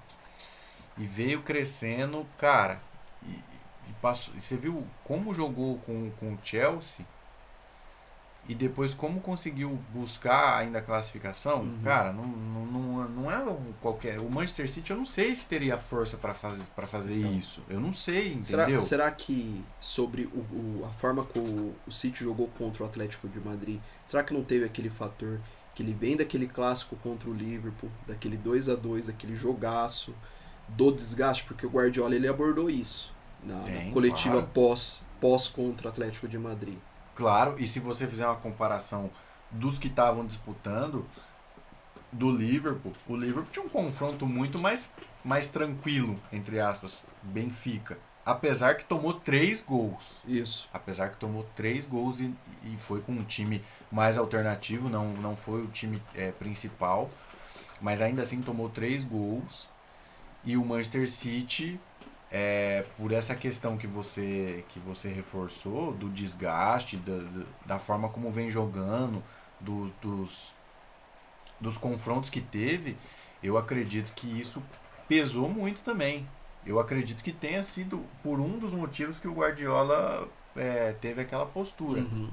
[0.97, 2.79] E veio crescendo, cara.
[3.27, 7.05] E, e passou, você viu como jogou com, com o Chelsea?
[8.47, 11.61] E depois como conseguiu buscar ainda a classificação?
[11.61, 11.81] Uhum.
[11.83, 14.19] Cara, não, não, não, não é um qualquer.
[14.19, 17.33] O Manchester City eu não sei se teria força para fazer, pra fazer Então.
[17.33, 17.63] isso.
[17.67, 18.79] Eu não sei, Será, entendeu?
[18.79, 23.27] será que sobre o, o- a forma que o, o City jogou contra o Atlético
[23.27, 25.41] de Madrid, será que não teve aquele fator
[25.73, 30.13] que ele vem daquele clássico contra o Liverpool, daquele 2 a 2 daquele jogaço,
[30.69, 31.45] do desgaste?
[31.45, 33.11] Porque o Guardiola ele abordou isso
[33.45, 34.49] na, na Tem, coletiva claro.
[34.53, 36.77] pós, pós contra Atlético de Madrid.
[37.13, 39.09] Claro, e se você fizer uma comparação
[39.49, 41.05] dos que estavam disputando
[42.11, 44.91] do Liverpool, o Liverpool tinha um confronto muito mais,
[45.23, 47.97] mais tranquilo, entre aspas, Benfica.
[48.25, 50.23] Apesar que tomou três gols.
[50.27, 50.67] Isso.
[50.73, 55.35] Apesar que tomou três gols e, e foi com um time mais alternativo, não, não
[55.35, 57.09] foi o time é, principal.
[57.79, 59.69] Mas ainda assim tomou três gols.
[60.43, 61.79] E o Manchester City,
[62.37, 67.17] é, por essa questão que você, que você reforçou, do desgaste, da,
[67.65, 69.23] da- forma como vem jogando,
[69.61, 70.53] do- dos,
[71.59, 72.97] dos confrontos que teve,
[73.41, 74.61] eu acredito que isso
[75.07, 76.27] pesou muito também.
[76.65, 81.45] Eu acredito que tenha sido por um dos motivos que o Guardiola é, teve aquela
[81.45, 82.01] postura.
[82.01, 82.29] Uhum.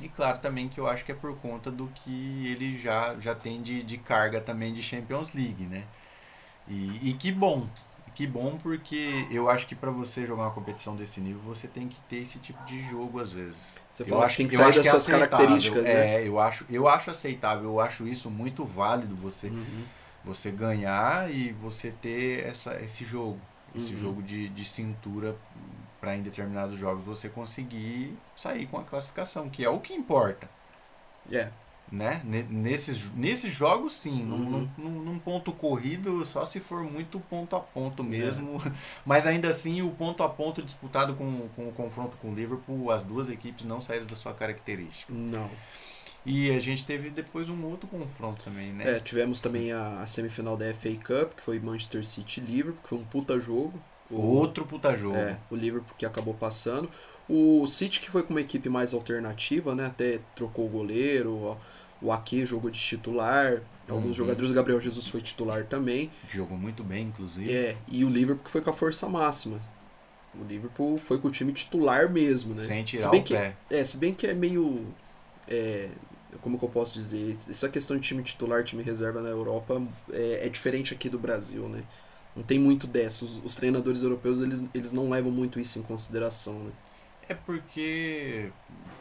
[0.00, 3.34] E claro também que eu acho que é por conta do que ele já, já
[3.34, 5.84] tem de, de carga também de Champions League, né?
[6.68, 7.68] E, e que bom.
[8.16, 11.86] Que bom porque eu acho que para você jogar uma competição desse nível, você tem
[11.86, 13.76] que ter esse tipo de jogo às vezes.
[13.92, 16.22] Você Eu fala acho que tem que sair das é suas características, né?
[16.22, 19.84] É, eu acho, eu acho aceitável, eu acho isso muito válido você Uhum.
[20.24, 23.38] você ganhar e você ter essa, esse jogo.
[23.74, 23.98] Esse Uhum.
[24.00, 25.36] jogo de, de cintura
[26.00, 30.48] para em determinados jogos você conseguir sair com a classificação, que é o que importa.
[31.30, 31.50] É.
[31.90, 32.20] Né?
[32.24, 34.24] Ne- Nesses, nesses jogos, sim.
[34.24, 34.68] Num, Uhum.
[34.76, 37.62] num, num ponto corrido, só se for muito ponto a É.
[37.72, 38.60] ponto mesmo.
[39.06, 42.90] Mas ainda assim, o ponto a ponto disputado com, com o confronto com o Liverpool,
[42.90, 45.12] as duas equipes não saíram da sua característica.
[45.14, 45.48] Não.
[46.24, 48.96] E a gente teve depois um outro confronto também, né?
[48.96, 52.82] É, tivemos também a, a semifinal da FA Cup, que foi Manchester City e Liverpool,
[52.82, 53.80] que foi um puta jogo.
[54.10, 55.16] O- Outro puta jogo.
[55.16, 56.90] É, o Liverpool que acabou passando.
[57.28, 59.86] O City que foi com uma equipe mais alternativa, né?
[59.86, 61.58] Até trocou o goleiro,
[62.00, 64.14] o- Ake jogou de titular, alguns Uhum.
[64.14, 66.10] jogadores, o Gabriel Jesus foi titular também.
[66.30, 67.52] Jogou muito bem, inclusive.
[67.52, 69.60] É, e o Liverpool que foi com a força máxima.
[70.38, 72.62] O Liverpool foi com o time titular mesmo, né?
[72.62, 73.56] Sem se tirar bem o que, pé.
[73.70, 74.86] É, se bem que é meio.
[75.48, 75.88] é,
[76.42, 77.34] como que eu posso dizer?
[77.48, 81.66] Essa questão de time titular, time reserva na Europa é, é diferente aqui do Brasil,
[81.68, 81.82] né?
[82.36, 83.24] Não tem muito dessa.
[83.24, 86.70] Os, os treinadores europeus, eles, eles não levam muito isso em consideração, né?
[87.28, 88.52] É porque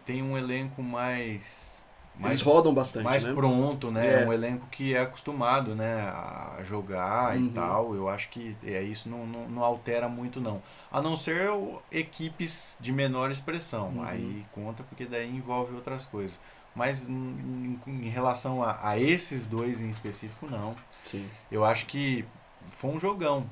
[0.05, 1.81] tem um elenco mais.
[2.15, 3.33] mais Eles rodam bastante, mais né?
[3.33, 4.05] pronto, né?
[4.05, 4.23] É.
[4.23, 7.45] É um elenco que é acostumado, né, a jogar Uhum.
[7.45, 7.95] e tal.
[7.95, 10.61] Eu acho que é isso não, não, não altera muito não.
[10.91, 11.49] A não ser
[11.91, 13.89] equipes de menor expressão.
[13.89, 14.03] Uhum.
[14.03, 16.39] Aí conta porque daí envolve outras coisas.
[16.75, 20.75] Mas em, em relação a, a esses dois em específico, não.
[21.03, 21.25] Sim.
[21.51, 22.25] Eu acho que
[22.71, 23.49] foi um jogão.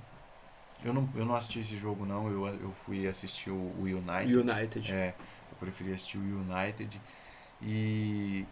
[0.83, 2.27] Eu não, eu não assisti esse jogo, não.
[2.29, 4.35] Eu, eu fui assistir o, o United.
[4.37, 4.93] United.
[4.93, 5.13] É,
[5.51, 6.99] eu preferi assistir o United.
[7.61, 8.45] E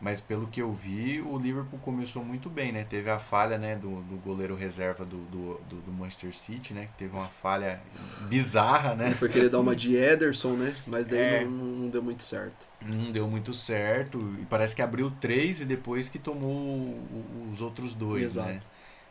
[0.00, 2.84] mas pelo que eu vi, o Liverpool começou muito bem, né?
[2.84, 6.86] Teve a falha, né, do, do goleiro reserva do, do, do, do Manchester City, né?
[6.86, 7.80] Que teve uma falha
[8.28, 9.06] bizarra, né?
[9.06, 10.74] Ele foi querer dar uma de Ederson, né?
[10.86, 11.44] Mas daí É.
[11.44, 12.68] não, não deu muito certo.
[12.82, 14.18] Não deu muito certo.
[14.42, 16.98] E parece que abriu três e depois que tomou
[17.50, 18.48] os outros dois, Exato.
[18.48, 18.60] né?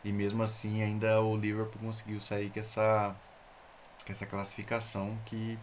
[0.04, 3.16] E mesmo assim ainda o Liverpool conseguiu sair com essa,
[4.04, 5.58] com essa classificação que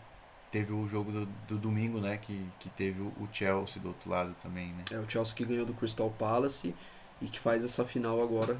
[0.51, 2.17] teve o jogo do, do domingo, né?
[2.17, 4.83] Que, que teve o Chelsea do outro lado também, né?
[4.91, 6.75] É o Chelsea que ganhou do Crystal Palace
[7.21, 8.59] e que faz essa final agora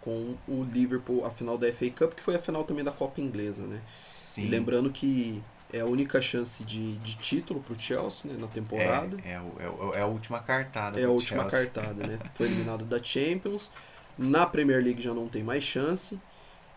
[0.00, 3.20] com o Liverpool, a final da FA Cup, que foi a final também da Copa
[3.20, 3.82] Inglesa, né?
[3.96, 4.44] Sim.
[4.44, 9.16] E lembrando que é a única chance de, de título pro Chelsea né, na temporada.
[9.24, 11.00] É, é, é, é a última cartada.
[11.00, 11.70] É, a última Chelsea.
[11.70, 12.18] cartada, né?
[12.34, 13.72] Foi eliminado da Champions.
[14.18, 16.20] Na Premier League já não tem mais chance.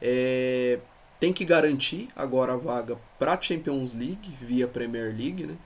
[0.02, 0.80] É,
[1.19, 5.58] tem que garantir agora a vaga pra Champions League via Premier League, né?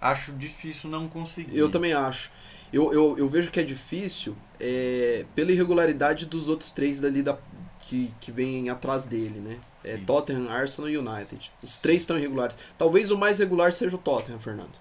[0.00, 1.56] Acho difícil não conseguir.
[1.56, 2.30] Eu também acho.
[2.72, 7.38] Eu, eu, eu vejo que é difícil é, pela irregularidade dos outros três dali da,
[7.80, 9.58] que, que vêm atrás dele, né?
[9.84, 10.04] É Isso.
[10.04, 11.52] Tottenham, Arsenal e United.
[11.62, 12.56] Os três estão irregulares.
[12.76, 14.72] Talvez o mais regular seja o Tottenham, Fernando.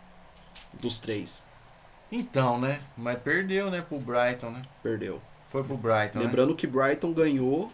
[0.82, 1.46] Dos três.
[2.12, 2.82] Então, né?
[2.98, 3.82] Mas perdeu, né?
[3.82, 4.62] Pro Brighton, né?
[4.82, 5.22] Perdeu.
[5.54, 6.26] Foi pro Brighton, né?
[6.26, 7.72] Lembrando que Brighton ganhou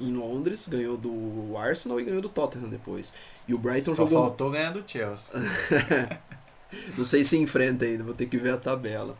[0.00, 3.12] em Londres, ganhou do Arsenal e ganhou do Tottenham depois.
[3.46, 4.22] E o Brighton Só jogou.
[4.28, 5.38] faltou ganhar do Chelsea.
[6.96, 9.14] Não sei se enfrenta ainda, vou ter que ver a tabela.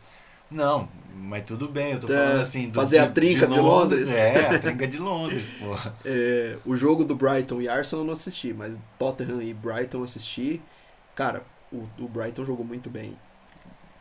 [0.49, 2.67] Não, mas tudo bem, eu tô É, falando assim.
[2.69, 4.11] do- fazer a trinca de Londres.
[4.11, 5.75] É, a trinca de Londres, pô.
[6.03, 10.59] É, o jogo do Brighton e Arsenal eu não assisti, mas Tottenham e Brighton assisti.
[11.15, 13.15] Cara, o, o Brighton jogou muito bem.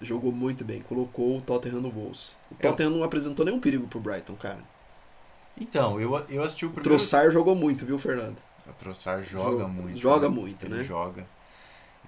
[0.03, 2.37] Jogou muito bem, colocou o Tottenham no bolso.
[2.51, 4.59] O É, Tottenham não apresentou nenhum perigo pro Brighton, cara.
[5.61, 6.99] Então, eu, eu assisti o O primeiro.
[6.99, 8.39] Trossard jogou muito, viu, Fernando?
[8.67, 10.01] O Trossard joga Jo- muito.
[10.01, 10.35] joga né?
[10.35, 10.83] muito, Ele né?
[10.83, 11.27] joga.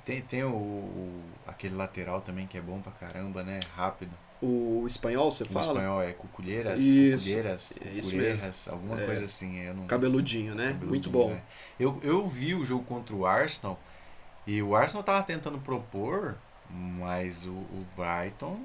[0.04, 3.60] Tem, tem o, o- aquele lateral também que é bom pra caramba, né?
[3.76, 4.12] Rápido.
[4.42, 5.66] O espanhol, você O fala?
[5.68, 9.06] espanhol é Cuculheiras, Isso, Cuculheiras, é isso Cuculheiras, alguma É.
[9.06, 9.58] coisa assim.
[9.60, 10.64] Eu não, Cabeludinho, né?
[10.72, 11.30] cabeludinho, Muito bom.
[11.30, 11.40] né?
[11.80, 13.78] Eu, eu vi o jogo contra o Arsenal
[14.46, 16.36] e o Arsenal tava tentando propor,
[16.70, 18.58] mas o, o Brighton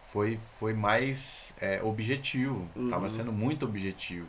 [0.00, 2.68] foi, foi mais é, objetivo.
[2.74, 2.88] Uhum.
[2.90, 4.26] Tava sendo muito objetivo.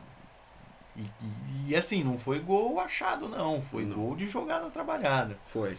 [0.95, 3.61] E, e, e, assim, não foi gol achado, não.
[3.61, 3.95] Foi Não.
[3.95, 5.37] gol de jogada trabalhada.
[5.47, 5.77] Foi.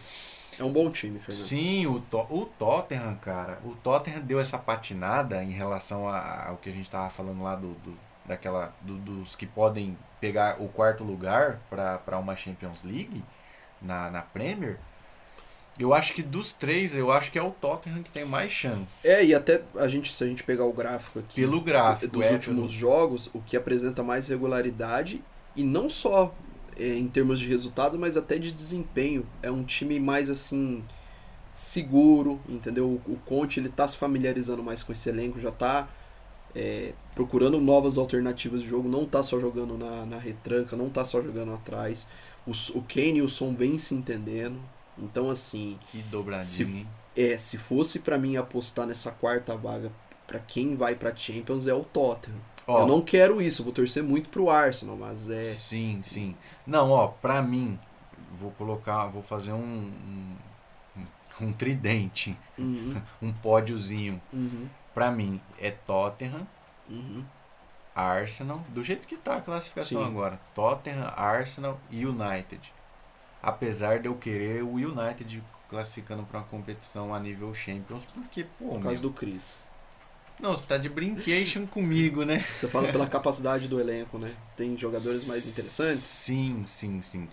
[0.59, 1.43] É um bom time, Fernando.
[1.45, 3.59] Sim, o, To- o Tottenham, cara.
[3.63, 7.55] O Tottenham deu essa patinada em relação a- ao que a gente tava falando lá
[7.55, 13.23] do, do- daquela do- dos que podem pegar o quarto lugar para uma Champions League
[13.81, 14.77] na, na Premier.
[15.83, 19.07] Eu acho que dos três, eu acho que é o Tottenham que tem mais chance.
[19.07, 22.25] É, e até a gente, se a gente pegar o gráfico aqui Pelo gráfico, dos
[22.25, 25.23] é, últimos jogos, o que apresenta mais regularidade,
[25.55, 26.33] e não só
[26.77, 29.25] é, em termos de resultado, mas até de desempenho.
[29.41, 30.83] É um time mais assim
[31.53, 33.01] seguro, entendeu?
[33.05, 35.87] O, o Conte ele tá se familiarizando mais com esse elenco, já tá
[36.55, 41.03] é, procurando novas alternativas de jogo, não tá só jogando na, na retranca, não tá
[41.03, 42.07] só jogando atrás.
[42.45, 44.59] O, o Kane e o Son vêm se entendendo.
[45.01, 46.89] Então, assim, Que dobradinha, Se- hein?
[47.17, 49.91] é, se fosse pra mim apostar nessa quarta vaga
[50.27, 52.39] pra quem vai pra Champions é o Tottenham.
[52.67, 55.45] Ó, Eu não quero isso, vou torcer muito pro Arsenal, mas é.
[55.47, 56.35] Sim, sim.
[56.65, 57.77] Não, ó, pra mim,
[58.33, 59.91] vou colocar, vou fazer um,
[60.97, 61.05] um,
[61.41, 64.21] um tridente, Uhum, um pódiozinho.
[64.31, 66.47] uhum, Pra mim, é Tottenham,
[66.89, 67.23] uhum.
[67.95, 70.07] Arsenal, do jeito que tá a classificação Sim.
[70.07, 70.39] agora.
[70.53, 72.73] Tottenham, Arsenal e United.
[73.41, 78.65] Apesar de eu querer o United classificando pra uma competição a nível Champions, porque, pô,
[78.65, 79.65] Por meu, causa do Chris.
[80.39, 82.39] não, você tá de brincation comigo, né?
[82.55, 84.31] Você fala pela capacidade do elenco, né?
[84.55, 85.99] Tem jogadores mais interessantes.
[85.99, 87.29] Sim, sim, sim.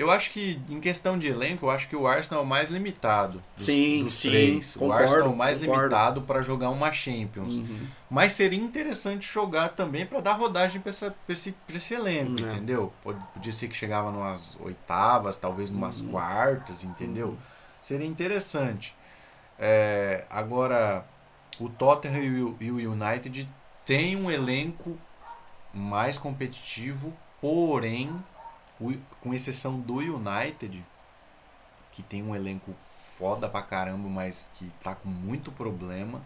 [0.00, 2.70] Eu acho que, em questão de elenco, eu acho que o Arsenal é o mais
[2.70, 3.42] limitado.
[3.54, 4.74] Dos, Sim, dos sim, três.
[4.74, 5.78] concordo, o Arsenal é o mais concordo.
[5.82, 7.56] limitado para jogar uma Champions.
[7.56, 7.86] Uhum.
[8.10, 11.10] Mas seria interessante jogar também para dar rodagem para esse,
[11.66, 12.52] pra esse elenco, É.
[12.52, 12.90] entendeu?
[13.04, 16.12] Podia ser que chegava numas oitavas, talvez numas Uhum.
[16.12, 17.28] quartas, entendeu?
[17.28, 17.36] Uhum.
[17.82, 18.94] Seria interessante.
[19.58, 21.04] É, agora,
[21.58, 23.46] o Tottenham e o, e o United
[23.84, 24.96] têm um elenco
[25.74, 28.10] mais competitivo, porém,
[28.80, 30.84] o- com exceção do United,
[31.92, 32.74] que tem um elenco
[33.18, 36.22] foda pra caramba, mas que tá com muito problema.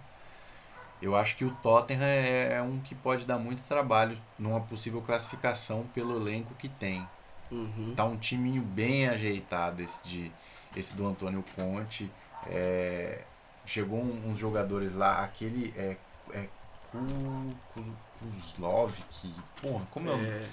[1.03, 5.03] Eu acho que o Tottenham é, é um que pode dar muito trabalho numa possível
[5.03, 7.07] classificação pelo elenco que tem.
[7.51, 7.93] Uhum.
[7.97, 10.33] Tá um timinho bem ajeitado esse, de,
[10.75, 12.11] esse do Antônio Conte.
[12.47, 13.25] É,
[13.67, 15.97] chegou um- uns jogadores lá, aquele é,
[16.33, 16.49] é
[16.91, 19.35] Ku- Ku- Kuzlov, que.
[19.61, 20.49] Porra, como é, o É,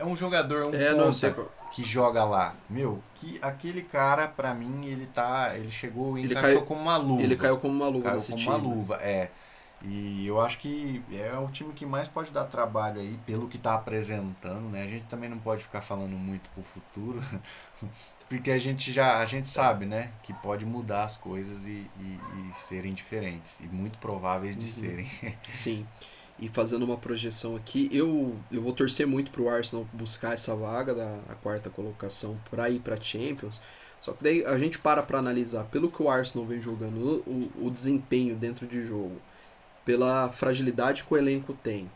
[0.00, 2.54] é um jogador, um é, ponta que joga lá.
[2.68, 5.52] Meu, que aquele cara, pra mim, ele tá.
[5.54, 7.22] Ele chegou e Ele encaixou caiu- como uma luva.
[7.22, 8.48] Ele caiu como uma luva Caiu como time.
[8.48, 9.30] uma luva, é.
[9.82, 13.56] E eu acho que é o time que mais pode dar trabalho aí, pelo que
[13.56, 14.82] tá apresentando, né?
[14.82, 17.22] A gente também não pode ficar falando muito pro futuro,
[18.28, 20.10] porque a gente já a gente sabe, né?
[20.22, 24.70] Que pode mudar as coisas e, e, e serem diferentes, e muito prováveis de Uhum.
[24.70, 25.10] serem.
[25.50, 25.86] Sim.
[26.40, 30.94] E fazendo uma projeção aqui, eu, eu vou torcer muito pro Arsenal buscar essa vaga
[30.94, 33.60] da quarta colocação para ir para Champions.
[34.00, 37.66] Só que daí a gente para para analisar pelo que o Arsenal vem jogando, o,
[37.66, 39.20] o desempenho dentro de jogo,
[39.84, 41.90] pela fragilidade que o elenco tem.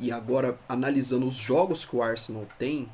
[0.00, 2.90] E agora analisando os jogos que o Arsenal tem,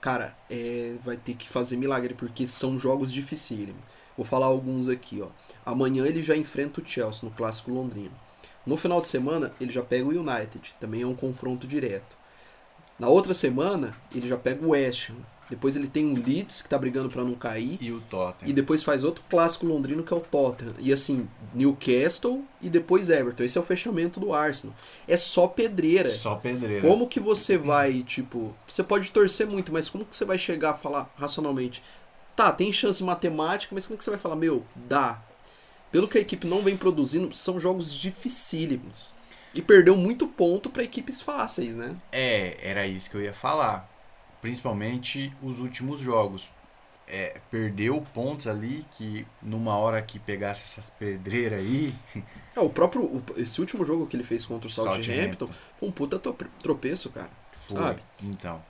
[0.00, 3.82] cara, é, vai ter que fazer milagre porque são jogos dificílimos.
[4.16, 5.28] Vou falar alguns aqui, ó.
[5.66, 8.14] Amanhã ele já enfrenta o Chelsea no clássico londrino.
[8.68, 12.18] No final de semana, ele já pega o United, também é um confronto direto.
[12.98, 15.14] Na outra semana, ele já pega o West Ham.
[15.48, 17.78] Depois ele tem o Leeds, que tá brigando para não cair.
[17.80, 18.50] E o Tottenham.
[18.50, 20.74] E depois faz outro clássico londrino, que é o Tottenham.
[20.78, 23.42] E assim, Newcastle e depois Everton.
[23.42, 24.76] Esse é o fechamento do Arsenal.
[25.06, 26.10] É só pedreira.
[26.10, 26.86] Só pedreira.
[26.86, 28.54] Como que você vai, tipo...
[28.66, 31.82] Você pode torcer muito, mas como que você vai chegar a falar racionalmente?
[32.36, 34.36] Tá, tem chance matemática, mas como que você vai falar?
[34.36, 35.22] Meu, dá.
[35.90, 39.14] Pelo que a equipe não vem produzindo, são jogos dificílimos.
[39.54, 41.96] E perdeu muito ponto para equipes fáceis, né?
[42.12, 43.88] É, era isso que eu ia falar.
[44.42, 46.52] Principalmente os últimos jogos.
[47.10, 51.92] é, perdeu pontos ali que numa hora que pegasse essas pedreiras aí.
[52.54, 53.02] É, o próprio.
[53.04, 55.48] o- esse último jogo que ele fez contra o Southampton Southampton.
[55.78, 57.30] foi um puta tropeço, cara.
[57.52, 57.76] Foi.
[57.76, 58.02] Sabe?
[58.24, 58.60] Então.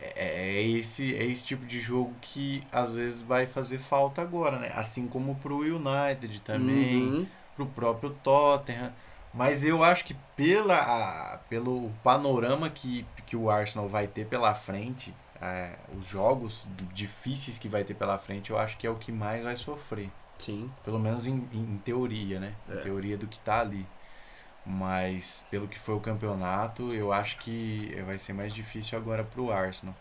[0.00, 4.58] É, é esse, é esse tipo de jogo que às vezes vai fazer falta agora,
[4.58, 4.72] né?
[4.74, 7.26] Assim como pro United também, Uhum.
[7.54, 8.92] pro próprio Tottenham.
[9.34, 14.54] Mas eu acho que pela, a- pelo panorama que, que o Arsenal vai ter pela
[14.54, 18.94] frente, é, os jogos difíceis que vai ter pela frente, eu acho que é o
[18.94, 20.08] que mais vai sofrer.
[20.38, 20.70] Sim.
[20.84, 22.54] Pelo menos em, em, em teoria, né?
[22.68, 22.80] Em É.
[22.82, 23.86] teoria do que tá ali.
[24.66, 29.52] Mas pelo que foi o campeonato, eu acho que vai ser mais difícil agora pro
[29.52, 29.94] Arsenal.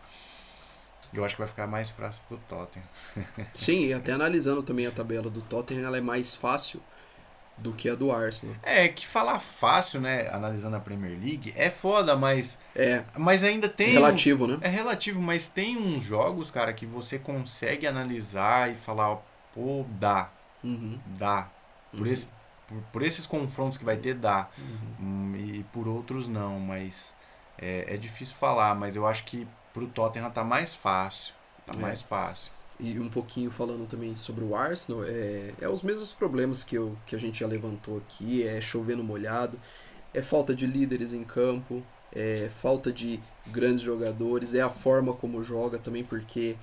[1.13, 2.86] Eu acho que vai ficar mais fácil pro Tottenham.
[3.53, 6.82] Sim, e até analisando também a tabela do Tottenham, ela é mais fácil
[7.57, 8.55] do que a do Arsenal.
[8.63, 10.28] É, que falar fácil, né?
[10.30, 13.93] Analisando a Premier League, é foda, mas, É, mas ainda tem.
[13.93, 14.57] relativo, né?
[14.61, 19.18] É relativo, mas tem uns jogos, cara, que você consegue analisar e falar,
[19.53, 20.30] pô, dá,
[20.63, 20.99] Uhum.
[21.18, 21.47] dá.
[21.91, 22.11] Por, Uhum.
[22.11, 22.28] esse,
[22.68, 24.49] por, por esses confrontos que vai ter, dá.
[24.57, 25.05] Uhum.
[25.07, 27.16] Hum, e por outros não, mas
[27.57, 31.34] é, é difícil falar, mas eu acho que pro Tottenham tá mais fácil.
[31.66, 31.82] Tá É.
[31.82, 32.51] mais fácil.
[32.80, 36.97] E um pouquinho falando também sobre o Arsenal, é, é os mesmos problemas que, eu,
[37.05, 39.57] que a gente já levantou aqui, é chover no molhado,
[40.13, 41.82] é falta de líderes em campo,
[42.13, 46.57] é falta de grandes jogadores, é a forma como joga também, porque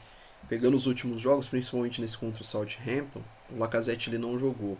[0.49, 4.79] pegando os últimos jogos, principalmente nesse contra o Southampton, o Lacazette ele não jogou.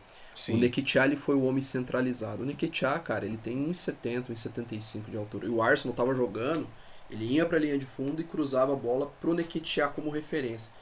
[0.49, 2.43] O Nketiah ele foi o homem centralizado.
[2.43, 5.47] O Nketiah, cara, ele tem 1,70, 1,75 de altura.
[5.47, 6.67] E o Arsenal tava jogando,
[7.11, 10.73] ele ia pra linha de fundo e cruzava a bola pro Nketiah como referência.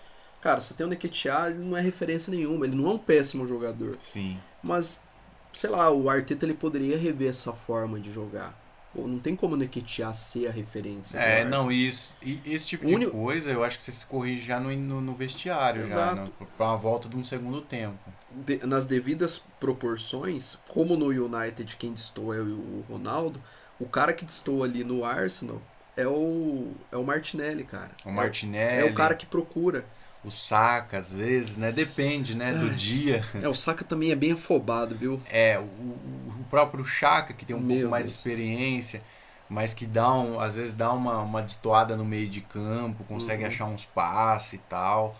[0.40, 3.46] Cara, você tem o Nketiah, ele não é referência nenhuma, ele não é um péssimo
[3.46, 3.96] jogador.
[3.98, 4.38] Sim.
[4.62, 5.04] Mas,
[5.52, 8.58] sei lá, o Arteta ele poderia rever essa forma de jogar.
[8.94, 11.16] Pô, não tem como Nketiah ser a referência.
[11.18, 11.62] É, Arsenal.
[11.64, 14.74] não, isso, e esse tipo de coisa eu acho que você se corrige já no,
[14.76, 16.32] no, no vestiário, já, Exato.
[16.40, 17.98] no, pra uma volta de um segundo tempo.
[18.32, 23.40] de- nas devidas proporções, como no United quem destoa é o Ronaldo,
[23.78, 25.60] o cara que destoa ali no Arsenal
[25.96, 27.90] é o é o Martinelli, cara.
[28.04, 29.84] O É- Martinelli, É, o cara que procura.
[30.24, 31.72] O Saka, às vezes, né?
[31.72, 32.52] Depende, né?
[32.52, 32.74] Do Ai.
[32.74, 33.22] dia.
[33.42, 35.20] É, o Saka também é bem afobado, viu?
[35.30, 39.02] É, o, o próprio Chaka, que tem um Meu pouco mais de experiência,
[39.48, 43.42] mas que dá um, às vezes dá uma, uma destoada no meio de campo, consegue
[43.42, 43.48] Uhum.
[43.48, 45.16] achar uns passes e tal.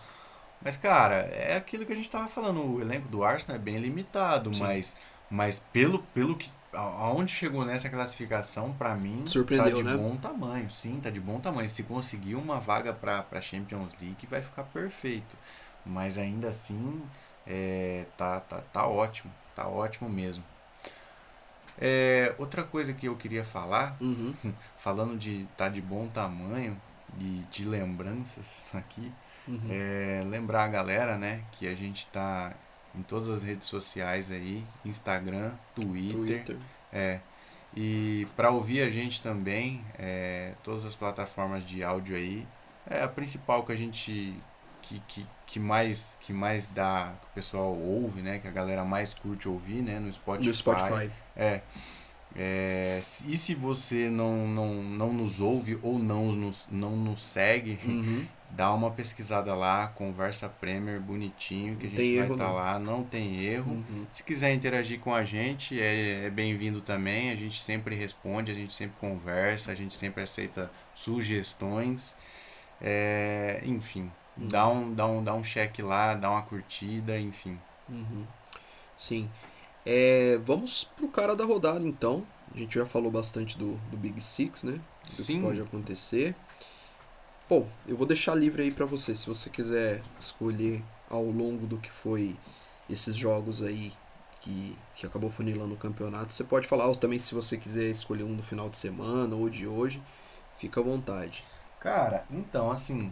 [0.61, 3.77] Mas, cara, é aquilo que a gente tava falando, o elenco do Arsenal é bem
[3.77, 4.59] limitado, Sim.
[4.59, 4.95] mas,
[5.29, 6.49] mas pelo, pelo que.
[6.73, 9.97] Aonde chegou nessa classificação, pra mim, Surpreendeu, tá de né?
[9.97, 10.69] bom tamanho.
[10.69, 11.67] Sim, tá de bom tamanho.
[11.69, 15.35] Se conseguir uma vaga pra, pra Champions League, vai ficar perfeito.
[15.85, 17.01] Mas ainda assim,
[17.45, 19.31] é, tá, tá, tá ótimo.
[19.55, 20.43] Tá ótimo mesmo.
[21.77, 24.33] É, outra coisa que eu queria falar, Uhum.
[24.77, 26.79] falando de tá de bom tamanho
[27.19, 29.11] e de lembranças aqui,
[29.47, 29.59] Uhum.
[29.69, 32.53] é, lembrar a galera, né, que a gente tá
[32.95, 36.57] em todas as redes sociais aí, Instagram, Twitter, Twitter.
[36.91, 37.19] é.
[37.75, 42.45] E para ouvir a gente também, é, todas as plataformas de áudio aí,
[42.85, 44.35] é a principal que a gente
[44.81, 48.83] que, que, que mais que mais dá, que o pessoal ouve, né, que a galera
[48.83, 50.47] mais curte ouvir, né, no Spotify.
[50.47, 51.09] No Spotify.
[51.35, 51.61] É.
[52.35, 57.79] É, e se você não, não, não nos ouve ou não nos, não nos segue,
[57.85, 58.25] Uhum.
[58.55, 62.53] dá uma pesquisada lá, conversa Premier bonitinho, que a Não gente tem vai estar não.
[62.53, 63.71] lá, não tem erro.
[63.71, 64.05] Uhum.
[64.11, 67.31] Se quiser interagir com a gente, é, é bem-vindo também.
[67.31, 72.15] A gente sempre responde, a gente sempre conversa, a gente sempre aceita sugestões.
[72.81, 74.47] É, enfim, Uhum.
[74.47, 77.59] dá, um, dá, um, dá um check lá, dá uma curtida, enfim.
[77.89, 78.25] Uhum.
[78.95, 79.29] Sim.
[79.85, 82.25] É, vamos pro cara da rodada então.
[82.53, 84.79] A gente já falou bastante do, do Big Six, né?
[85.05, 85.37] Do Sim.
[85.37, 86.35] que pode acontecer.
[87.51, 89.13] Bom, eu vou deixar livre aí pra você.
[89.13, 92.33] Se você quiser escolher ao longo do que foi
[92.89, 93.91] esses jogos aí
[94.39, 96.85] que, que acabou funilando o campeonato, você pode falar.
[96.85, 100.01] Ou também se você quiser escolher um no final de semana ou de hoje,
[100.59, 101.43] fica à vontade.
[101.77, 103.11] Cara, então, assim,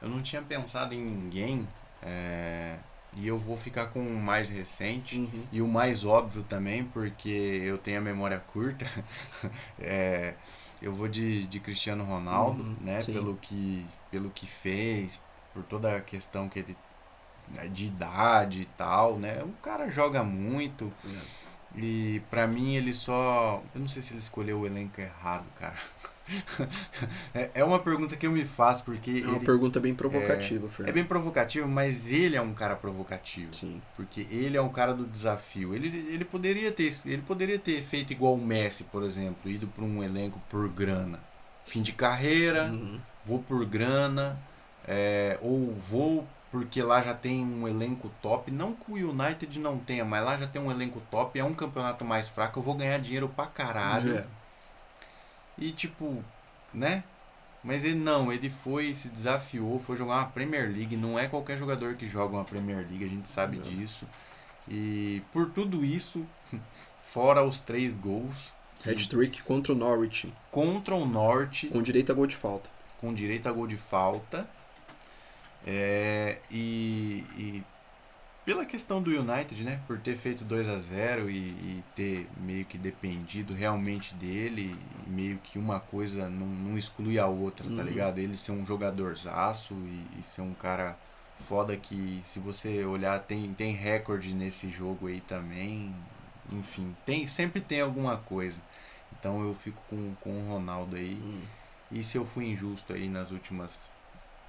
[0.00, 1.68] eu não tinha pensado em ninguém,
[2.02, 2.78] é,
[3.14, 5.18] e eu vou ficar com o mais recente.
[5.18, 5.46] Uhum.
[5.52, 8.86] E o mais óbvio também, porque eu tenho a memória curta,
[9.78, 10.32] é,
[10.82, 13.00] eu vou de, de Cristiano Ronaldo, Uhum, né?
[13.00, 13.12] sim.
[13.12, 15.20] Pelo que, pelo que fez,
[15.54, 16.76] por toda a questão que ele
[17.54, 19.42] né, de idade e tal, né?
[19.44, 20.92] O cara joga muito
[21.76, 25.74] e pra mim ele só, eu não sei se ele escolheu o elenco errado, cara.
[27.34, 30.66] é, é uma pergunta que eu me faço porque É uma ele pergunta bem provocativa,
[30.66, 30.94] é Fernando.
[30.94, 33.54] bem provocativo, mas ele é um cara provocativo.
[33.54, 33.80] Sim.
[33.94, 35.74] Porque ele é um cara do desafio.
[35.74, 39.84] Ele, ele, poderia ter, ele poderia ter feito igual o Messi, por exemplo, ido para
[39.84, 41.20] um elenco por grana.
[41.64, 43.00] Fim de carreira, Uhum.
[43.24, 44.38] vou por grana,
[44.86, 48.50] é, ou vou porque lá já tem um elenco top.
[48.50, 51.38] Não que o United não tenha, mas lá já tem um elenco top.
[51.38, 52.58] É um campeonato mais fraco.
[52.58, 54.16] Eu vou ganhar dinheiro pra caralho.
[54.16, 54.26] É.
[55.58, 56.22] E tipo,
[56.72, 57.04] né?
[57.64, 60.96] Mas ele não, ele foi, se desafiou, foi jogar uma Premier League.
[60.96, 63.64] Não é qualquer jogador que joga uma Premier League, a gente sabe Não.
[63.64, 64.06] disso.
[64.68, 66.24] E por tudo isso,
[67.00, 68.54] fora os três gols
[68.86, 72.70] Hat-trick contra o Norwich, contra o Norte, com direito a gol de falta.
[73.00, 74.48] com direito a gol de falta.
[75.66, 77.64] É, e, e
[78.44, 79.80] pela questão do United, né?
[79.86, 85.38] Por ter feito 2 a 0 e, e ter meio que dependido realmente dele, meio
[85.38, 87.82] que uma coisa não, não exclui a outra, tá Uhum.
[87.82, 88.18] ligado?
[88.18, 90.96] Ele ser um jogadorzaço e, e ser um cara
[91.48, 95.92] foda que, se você olhar, tem, tem recorde nesse jogo aí também.
[96.52, 98.62] Enfim, tem, sempre tem alguma coisa.
[99.18, 101.20] Então eu fico com, com o Ronaldo aí.
[101.20, 101.40] Hum.
[101.90, 103.80] E se eu fui injusto aí nas últimas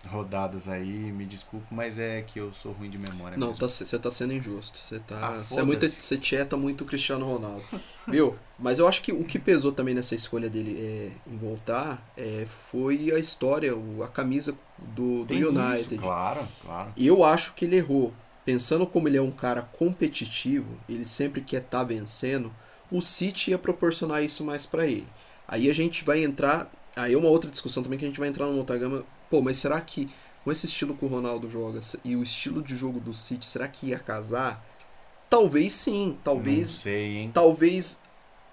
[0.08, 4.00] rodadas aí, me desculpe, mas é que eu sou ruim de memória Não, tá, você
[4.00, 4.78] tá sendo injusto.
[4.80, 5.20] Você tá.
[5.40, 5.88] Ah, Você é muito.
[5.88, 7.64] Você tieta muito o Cristiano Ronaldo.
[8.08, 8.36] Viu?
[8.58, 12.46] Mas eu acho que o que pesou também nessa escolha dele é, em voltar é,
[12.48, 15.94] foi a história, o- a camisa do, do Tem United.
[15.94, 16.92] isso, claro, claro.
[16.96, 18.14] E eu acho que ele errou.
[18.46, 22.52] Pensando como ele é um cara competitivo, ele sempre quer estar vencendo,
[22.90, 25.06] o City ia proporcionar isso mais pra ele.
[25.48, 26.72] Aí a gente vai entrar.
[26.96, 29.04] Aí é uma outra discussão também que a gente vai entrar numa outra gama.
[29.30, 30.10] Pô, mas será que
[30.44, 33.68] com esse estilo que o Ronaldo joga e o estilo de jogo do City, será
[33.68, 34.66] que ia casar?
[35.30, 37.32] Talvez sim, Não talvez sei, hein?
[37.34, 38.00] talvez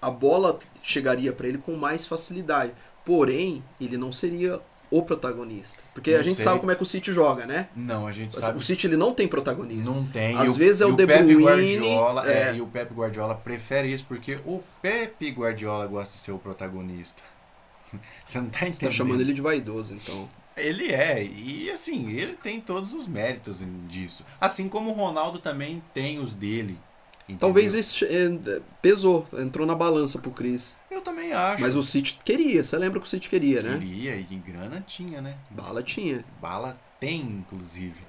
[0.01, 2.73] a bola chegaria pra ele com mais facilidade.
[3.05, 4.59] Porém, ele não seria
[4.91, 5.81] o protagonista.
[5.93, 6.43] Porque a Não gente sei.
[6.43, 7.69] sabe como é que o City joga, né?
[7.75, 9.91] Não, a gente sabe O City ele não tem protagonista.
[9.93, 10.35] Não tem.
[10.37, 12.55] Às vezes é o De Bruyne, Guardiola, é, é.
[12.55, 17.23] e o Pepe Guardiola prefere isso porque o Pepe Guardiola gosta de ser o protagonista.
[18.25, 18.91] Você não tá Você entendendo?
[18.91, 20.27] tá chamando ele de vaidoso, então.
[20.57, 24.25] Ele é, e assim, ele tem todos os méritos disso.
[24.39, 26.79] Assim como o Ronaldo também tem os dele.
[27.23, 27.39] entendeu?
[27.39, 30.77] Talvez esse, é, pesou, entrou na balança pro Chris.
[30.89, 31.61] Eu também acho.
[31.61, 33.77] Mas o City queria, você lembra que o City queria, né?
[33.77, 35.35] Queria, e grana tinha, né?
[35.49, 36.23] Bala tinha.
[36.41, 38.01] Bala tem, inclusive.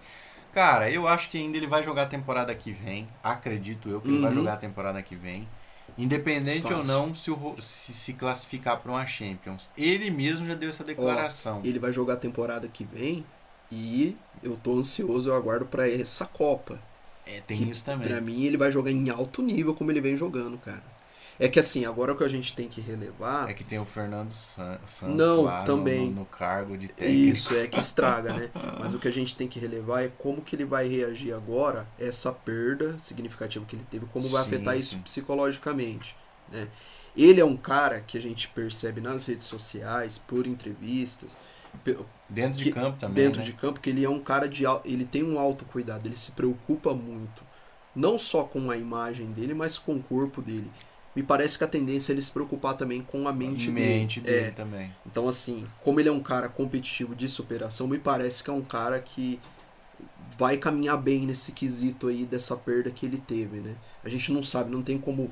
[0.54, 3.08] Cara, eu acho que ainda ele vai jogar a temporada que vem.
[3.22, 4.36] Acredito eu que ele vai Uhum.
[4.36, 5.46] jogar a temporada que vem.
[5.98, 6.92] Independente ou Fácil.
[6.92, 9.70] não se, o se, se classificar para uma Champions.
[9.76, 11.62] Ele mesmo já deu essa declaração.
[11.64, 13.24] Ele vai jogar a temporada que vem
[13.70, 16.78] e eu tô ansioso, eu aguardo pra essa Copa.
[17.26, 18.08] é, tem que isso também.
[18.08, 20.82] Pra mim ele vai jogar em alto nível como ele vem jogando, cara.
[21.38, 23.84] É que assim, agora o que a gente tem que relevar É que tem o
[23.84, 26.10] Fernando San- Santos Não, lá no- também.
[26.10, 27.20] No, no cargo de técnico.
[27.32, 28.50] Isso, é que estraga, né?
[28.80, 31.86] Mas o que a gente tem que relevar é como que ele vai reagir agora,
[31.98, 35.00] essa perda significativa que ele teve, como vai Sim, afetar isso sim.
[35.02, 36.16] psicologicamente,
[36.50, 36.68] né?
[37.16, 41.36] Ele é um cara que a gente percebe nas redes sociais, por entrevistas,
[42.28, 43.14] Dentro de que- campo também.
[43.24, 43.46] dentro né?
[43.46, 46.92] de campo, que ele é um cara de ele tem um autocuidado, ele se preocupa
[46.94, 47.42] muito,
[47.94, 50.70] não só com a imagem dele, mas com o corpo dele.
[51.16, 54.36] Me parece que a tendência é ele se preocupar também com a mente, mente dele.
[54.36, 54.92] dele É, também.
[55.06, 58.60] então, assim, como ele é um cara competitivo de superação, me parece que é um
[58.62, 59.40] cara que
[60.38, 63.74] vai caminhar bem nesse quesito aí dessa perda que ele teve, né?
[64.04, 65.30] A gente não sabe, não tem como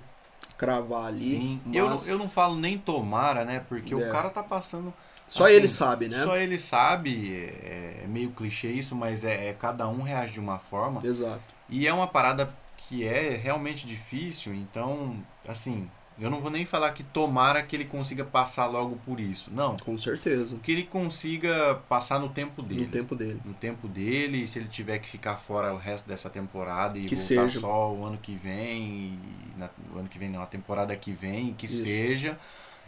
[0.56, 3.60] cravar ali, Sim, mas eu, não- eu não falo nem tomara, né?
[3.68, 4.10] Porque o É.
[4.10, 4.92] cara tá passando.
[5.26, 6.22] só assim, ele sabe, né?
[6.22, 10.40] Só ele sabe, é, é meio clichê isso, mas é, é cada um reage de
[10.40, 11.00] uma forma.
[11.04, 11.40] Exato.
[11.68, 15.16] E é uma parada que é realmente difícil, então,
[15.48, 19.50] assim, eu não vou nem falar que tomara que ele consiga passar logo por isso.
[19.52, 19.76] Não.
[19.76, 20.58] Com certeza.
[20.62, 22.84] Que ele consiga passar no tempo dele.
[22.84, 23.40] No tempo dele.
[23.44, 27.16] no tempo dele, se ele tiver que ficar fora o resto dessa temporada e Que
[27.16, 27.60] voltar seja.
[27.60, 29.18] só o ano que vem,
[29.56, 31.82] na, o ano que vem não, a temporada que vem, que Isso.
[31.82, 32.38] seja.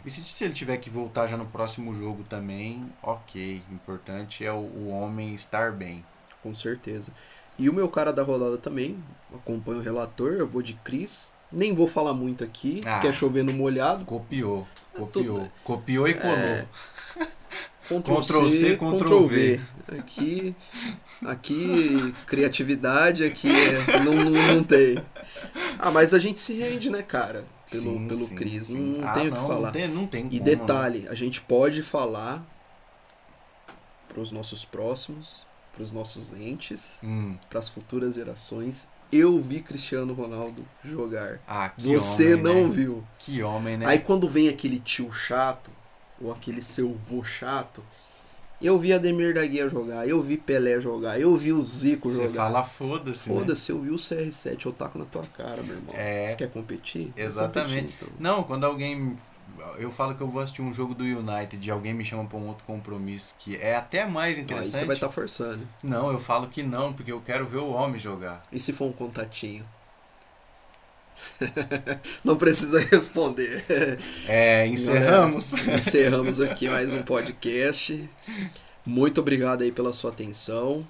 [0.05, 3.61] E se, se ele tiver que voltar já no próximo jogo também, ok.
[3.69, 6.05] O importante é o, o homem estar bem.
[6.41, 7.11] Com certeza.
[7.57, 9.01] E o meu cara da rodada também,
[9.33, 11.33] acompanha o relator, eu vou de Cris.
[11.51, 12.99] Nem vou falar muito aqui, Ah.
[12.99, 14.03] quer chover no molhado.
[14.05, 15.49] Copiou, É copiou.
[15.63, 16.35] Copiou e colou.
[16.35, 16.65] É.
[17.87, 19.57] Ctrl, Ctrl C, Ctrl, Ctrl V.
[19.87, 19.97] V.
[19.97, 20.55] Aqui,
[21.25, 25.01] aqui criatividade, aqui é- não, não, não tem.
[25.79, 27.45] Ah, mas a gente se rende, né, cara?
[27.71, 28.67] Pelo, Sim, pelo sim, Cris.
[28.67, 28.77] sim.
[28.77, 29.61] Não, não Ah, tenho o que falar.
[29.67, 32.45] Não tem, não tem E como, detalhe, a gente pode falar
[34.09, 35.47] para os nossos próximos,
[35.77, 37.01] para os nossos entes.
[37.03, 37.35] Hum.
[37.47, 38.87] para as futuras gerações.
[39.11, 41.39] Eu vi Cristiano Ronaldo jogar.
[41.47, 42.69] Ah, que Você homem, não né?
[42.73, 43.03] viu.
[43.19, 43.85] Que homem, né?
[43.85, 45.71] Aí quando vem aquele tio chato,
[46.19, 47.83] ou aquele seu vô chato,
[48.59, 52.23] Eu vi Ademir da Guia jogar, eu vi Pelé jogar, eu vi o Zico Você
[52.23, 52.45] jogar.
[52.45, 53.35] fala foda-se, né?
[53.39, 55.93] Foda-se, eu vi o CR7, eu taco na tua cara, meu irmão.
[55.95, 56.25] É.
[56.25, 57.13] Você quer competir?
[57.15, 57.81] Exatamente.
[57.83, 58.07] competir, então.
[58.19, 59.15] Não, quando alguém.
[59.77, 62.37] Eu falo que eu vou assistir um jogo do United e alguém me chama pra
[62.37, 64.77] um outro compromisso que é até mais Aí interessante.
[64.77, 65.67] você vai estar forçando.
[65.83, 68.45] Não, eu falo que não, porque eu quero ver o homem jogar.
[68.51, 69.65] E se for um contatinho?
[72.23, 73.65] Não precisa responder.
[74.27, 75.53] É, encerramos.
[75.67, 78.07] Encerramos aqui mais um podcast.
[78.85, 80.87] Muito obrigado aí pela sua atenção.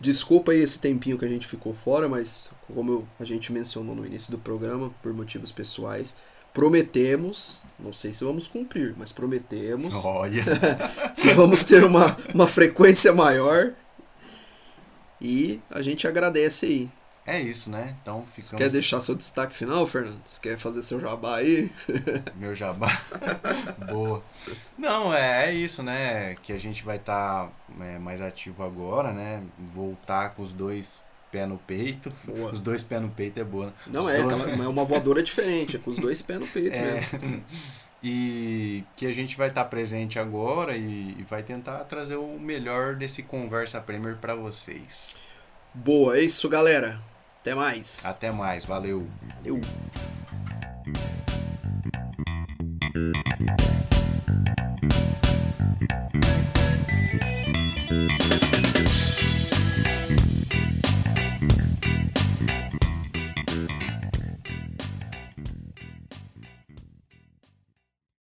[0.00, 3.94] Desculpa aí esse tempinho que a gente ficou fora, mas como eu- a gente mencionou
[3.94, 6.16] no início do programa, por motivos pessoais,
[6.52, 10.44] prometemos, não sei se vamos cumprir, mas prometemos Olha.
[11.20, 13.72] que vamos ter uma, uma frequência maior.
[15.20, 16.90] E a gente agradece aí.
[17.24, 17.94] É isso, né?
[18.02, 18.64] Então Você ficamos.
[18.64, 20.20] quer deixar seu destaque final, Fernando?
[20.24, 21.70] Você quer fazer seu jabá aí?
[22.34, 23.00] Meu jabá.
[23.88, 24.24] Boa.
[24.76, 26.34] Não, é, é isso, né?
[26.42, 27.48] Que a gente vai estar
[28.00, 29.40] mais ativo agora, né?
[29.72, 31.02] Voltar com os dois
[31.32, 32.12] pés no peito.
[32.24, 32.52] Boa.
[32.52, 33.66] Os dois pés no peito é boa.
[33.66, 33.72] né?
[33.88, 36.76] Não Os é, dois- é uma voadora diferente, é com os dois pés no peito
[36.78, 37.00] É.
[37.00, 37.42] mesmo.
[38.04, 42.96] E que a gente vai estar presente agora e, e vai tentar trazer o melhor
[42.96, 45.14] desse Conversa Premier para vocês.
[45.72, 47.00] Boa, é isso, galera.
[47.40, 48.04] Até mais.
[48.04, 49.06] Até mais, valeu.
[49.36, 49.60] Valeu.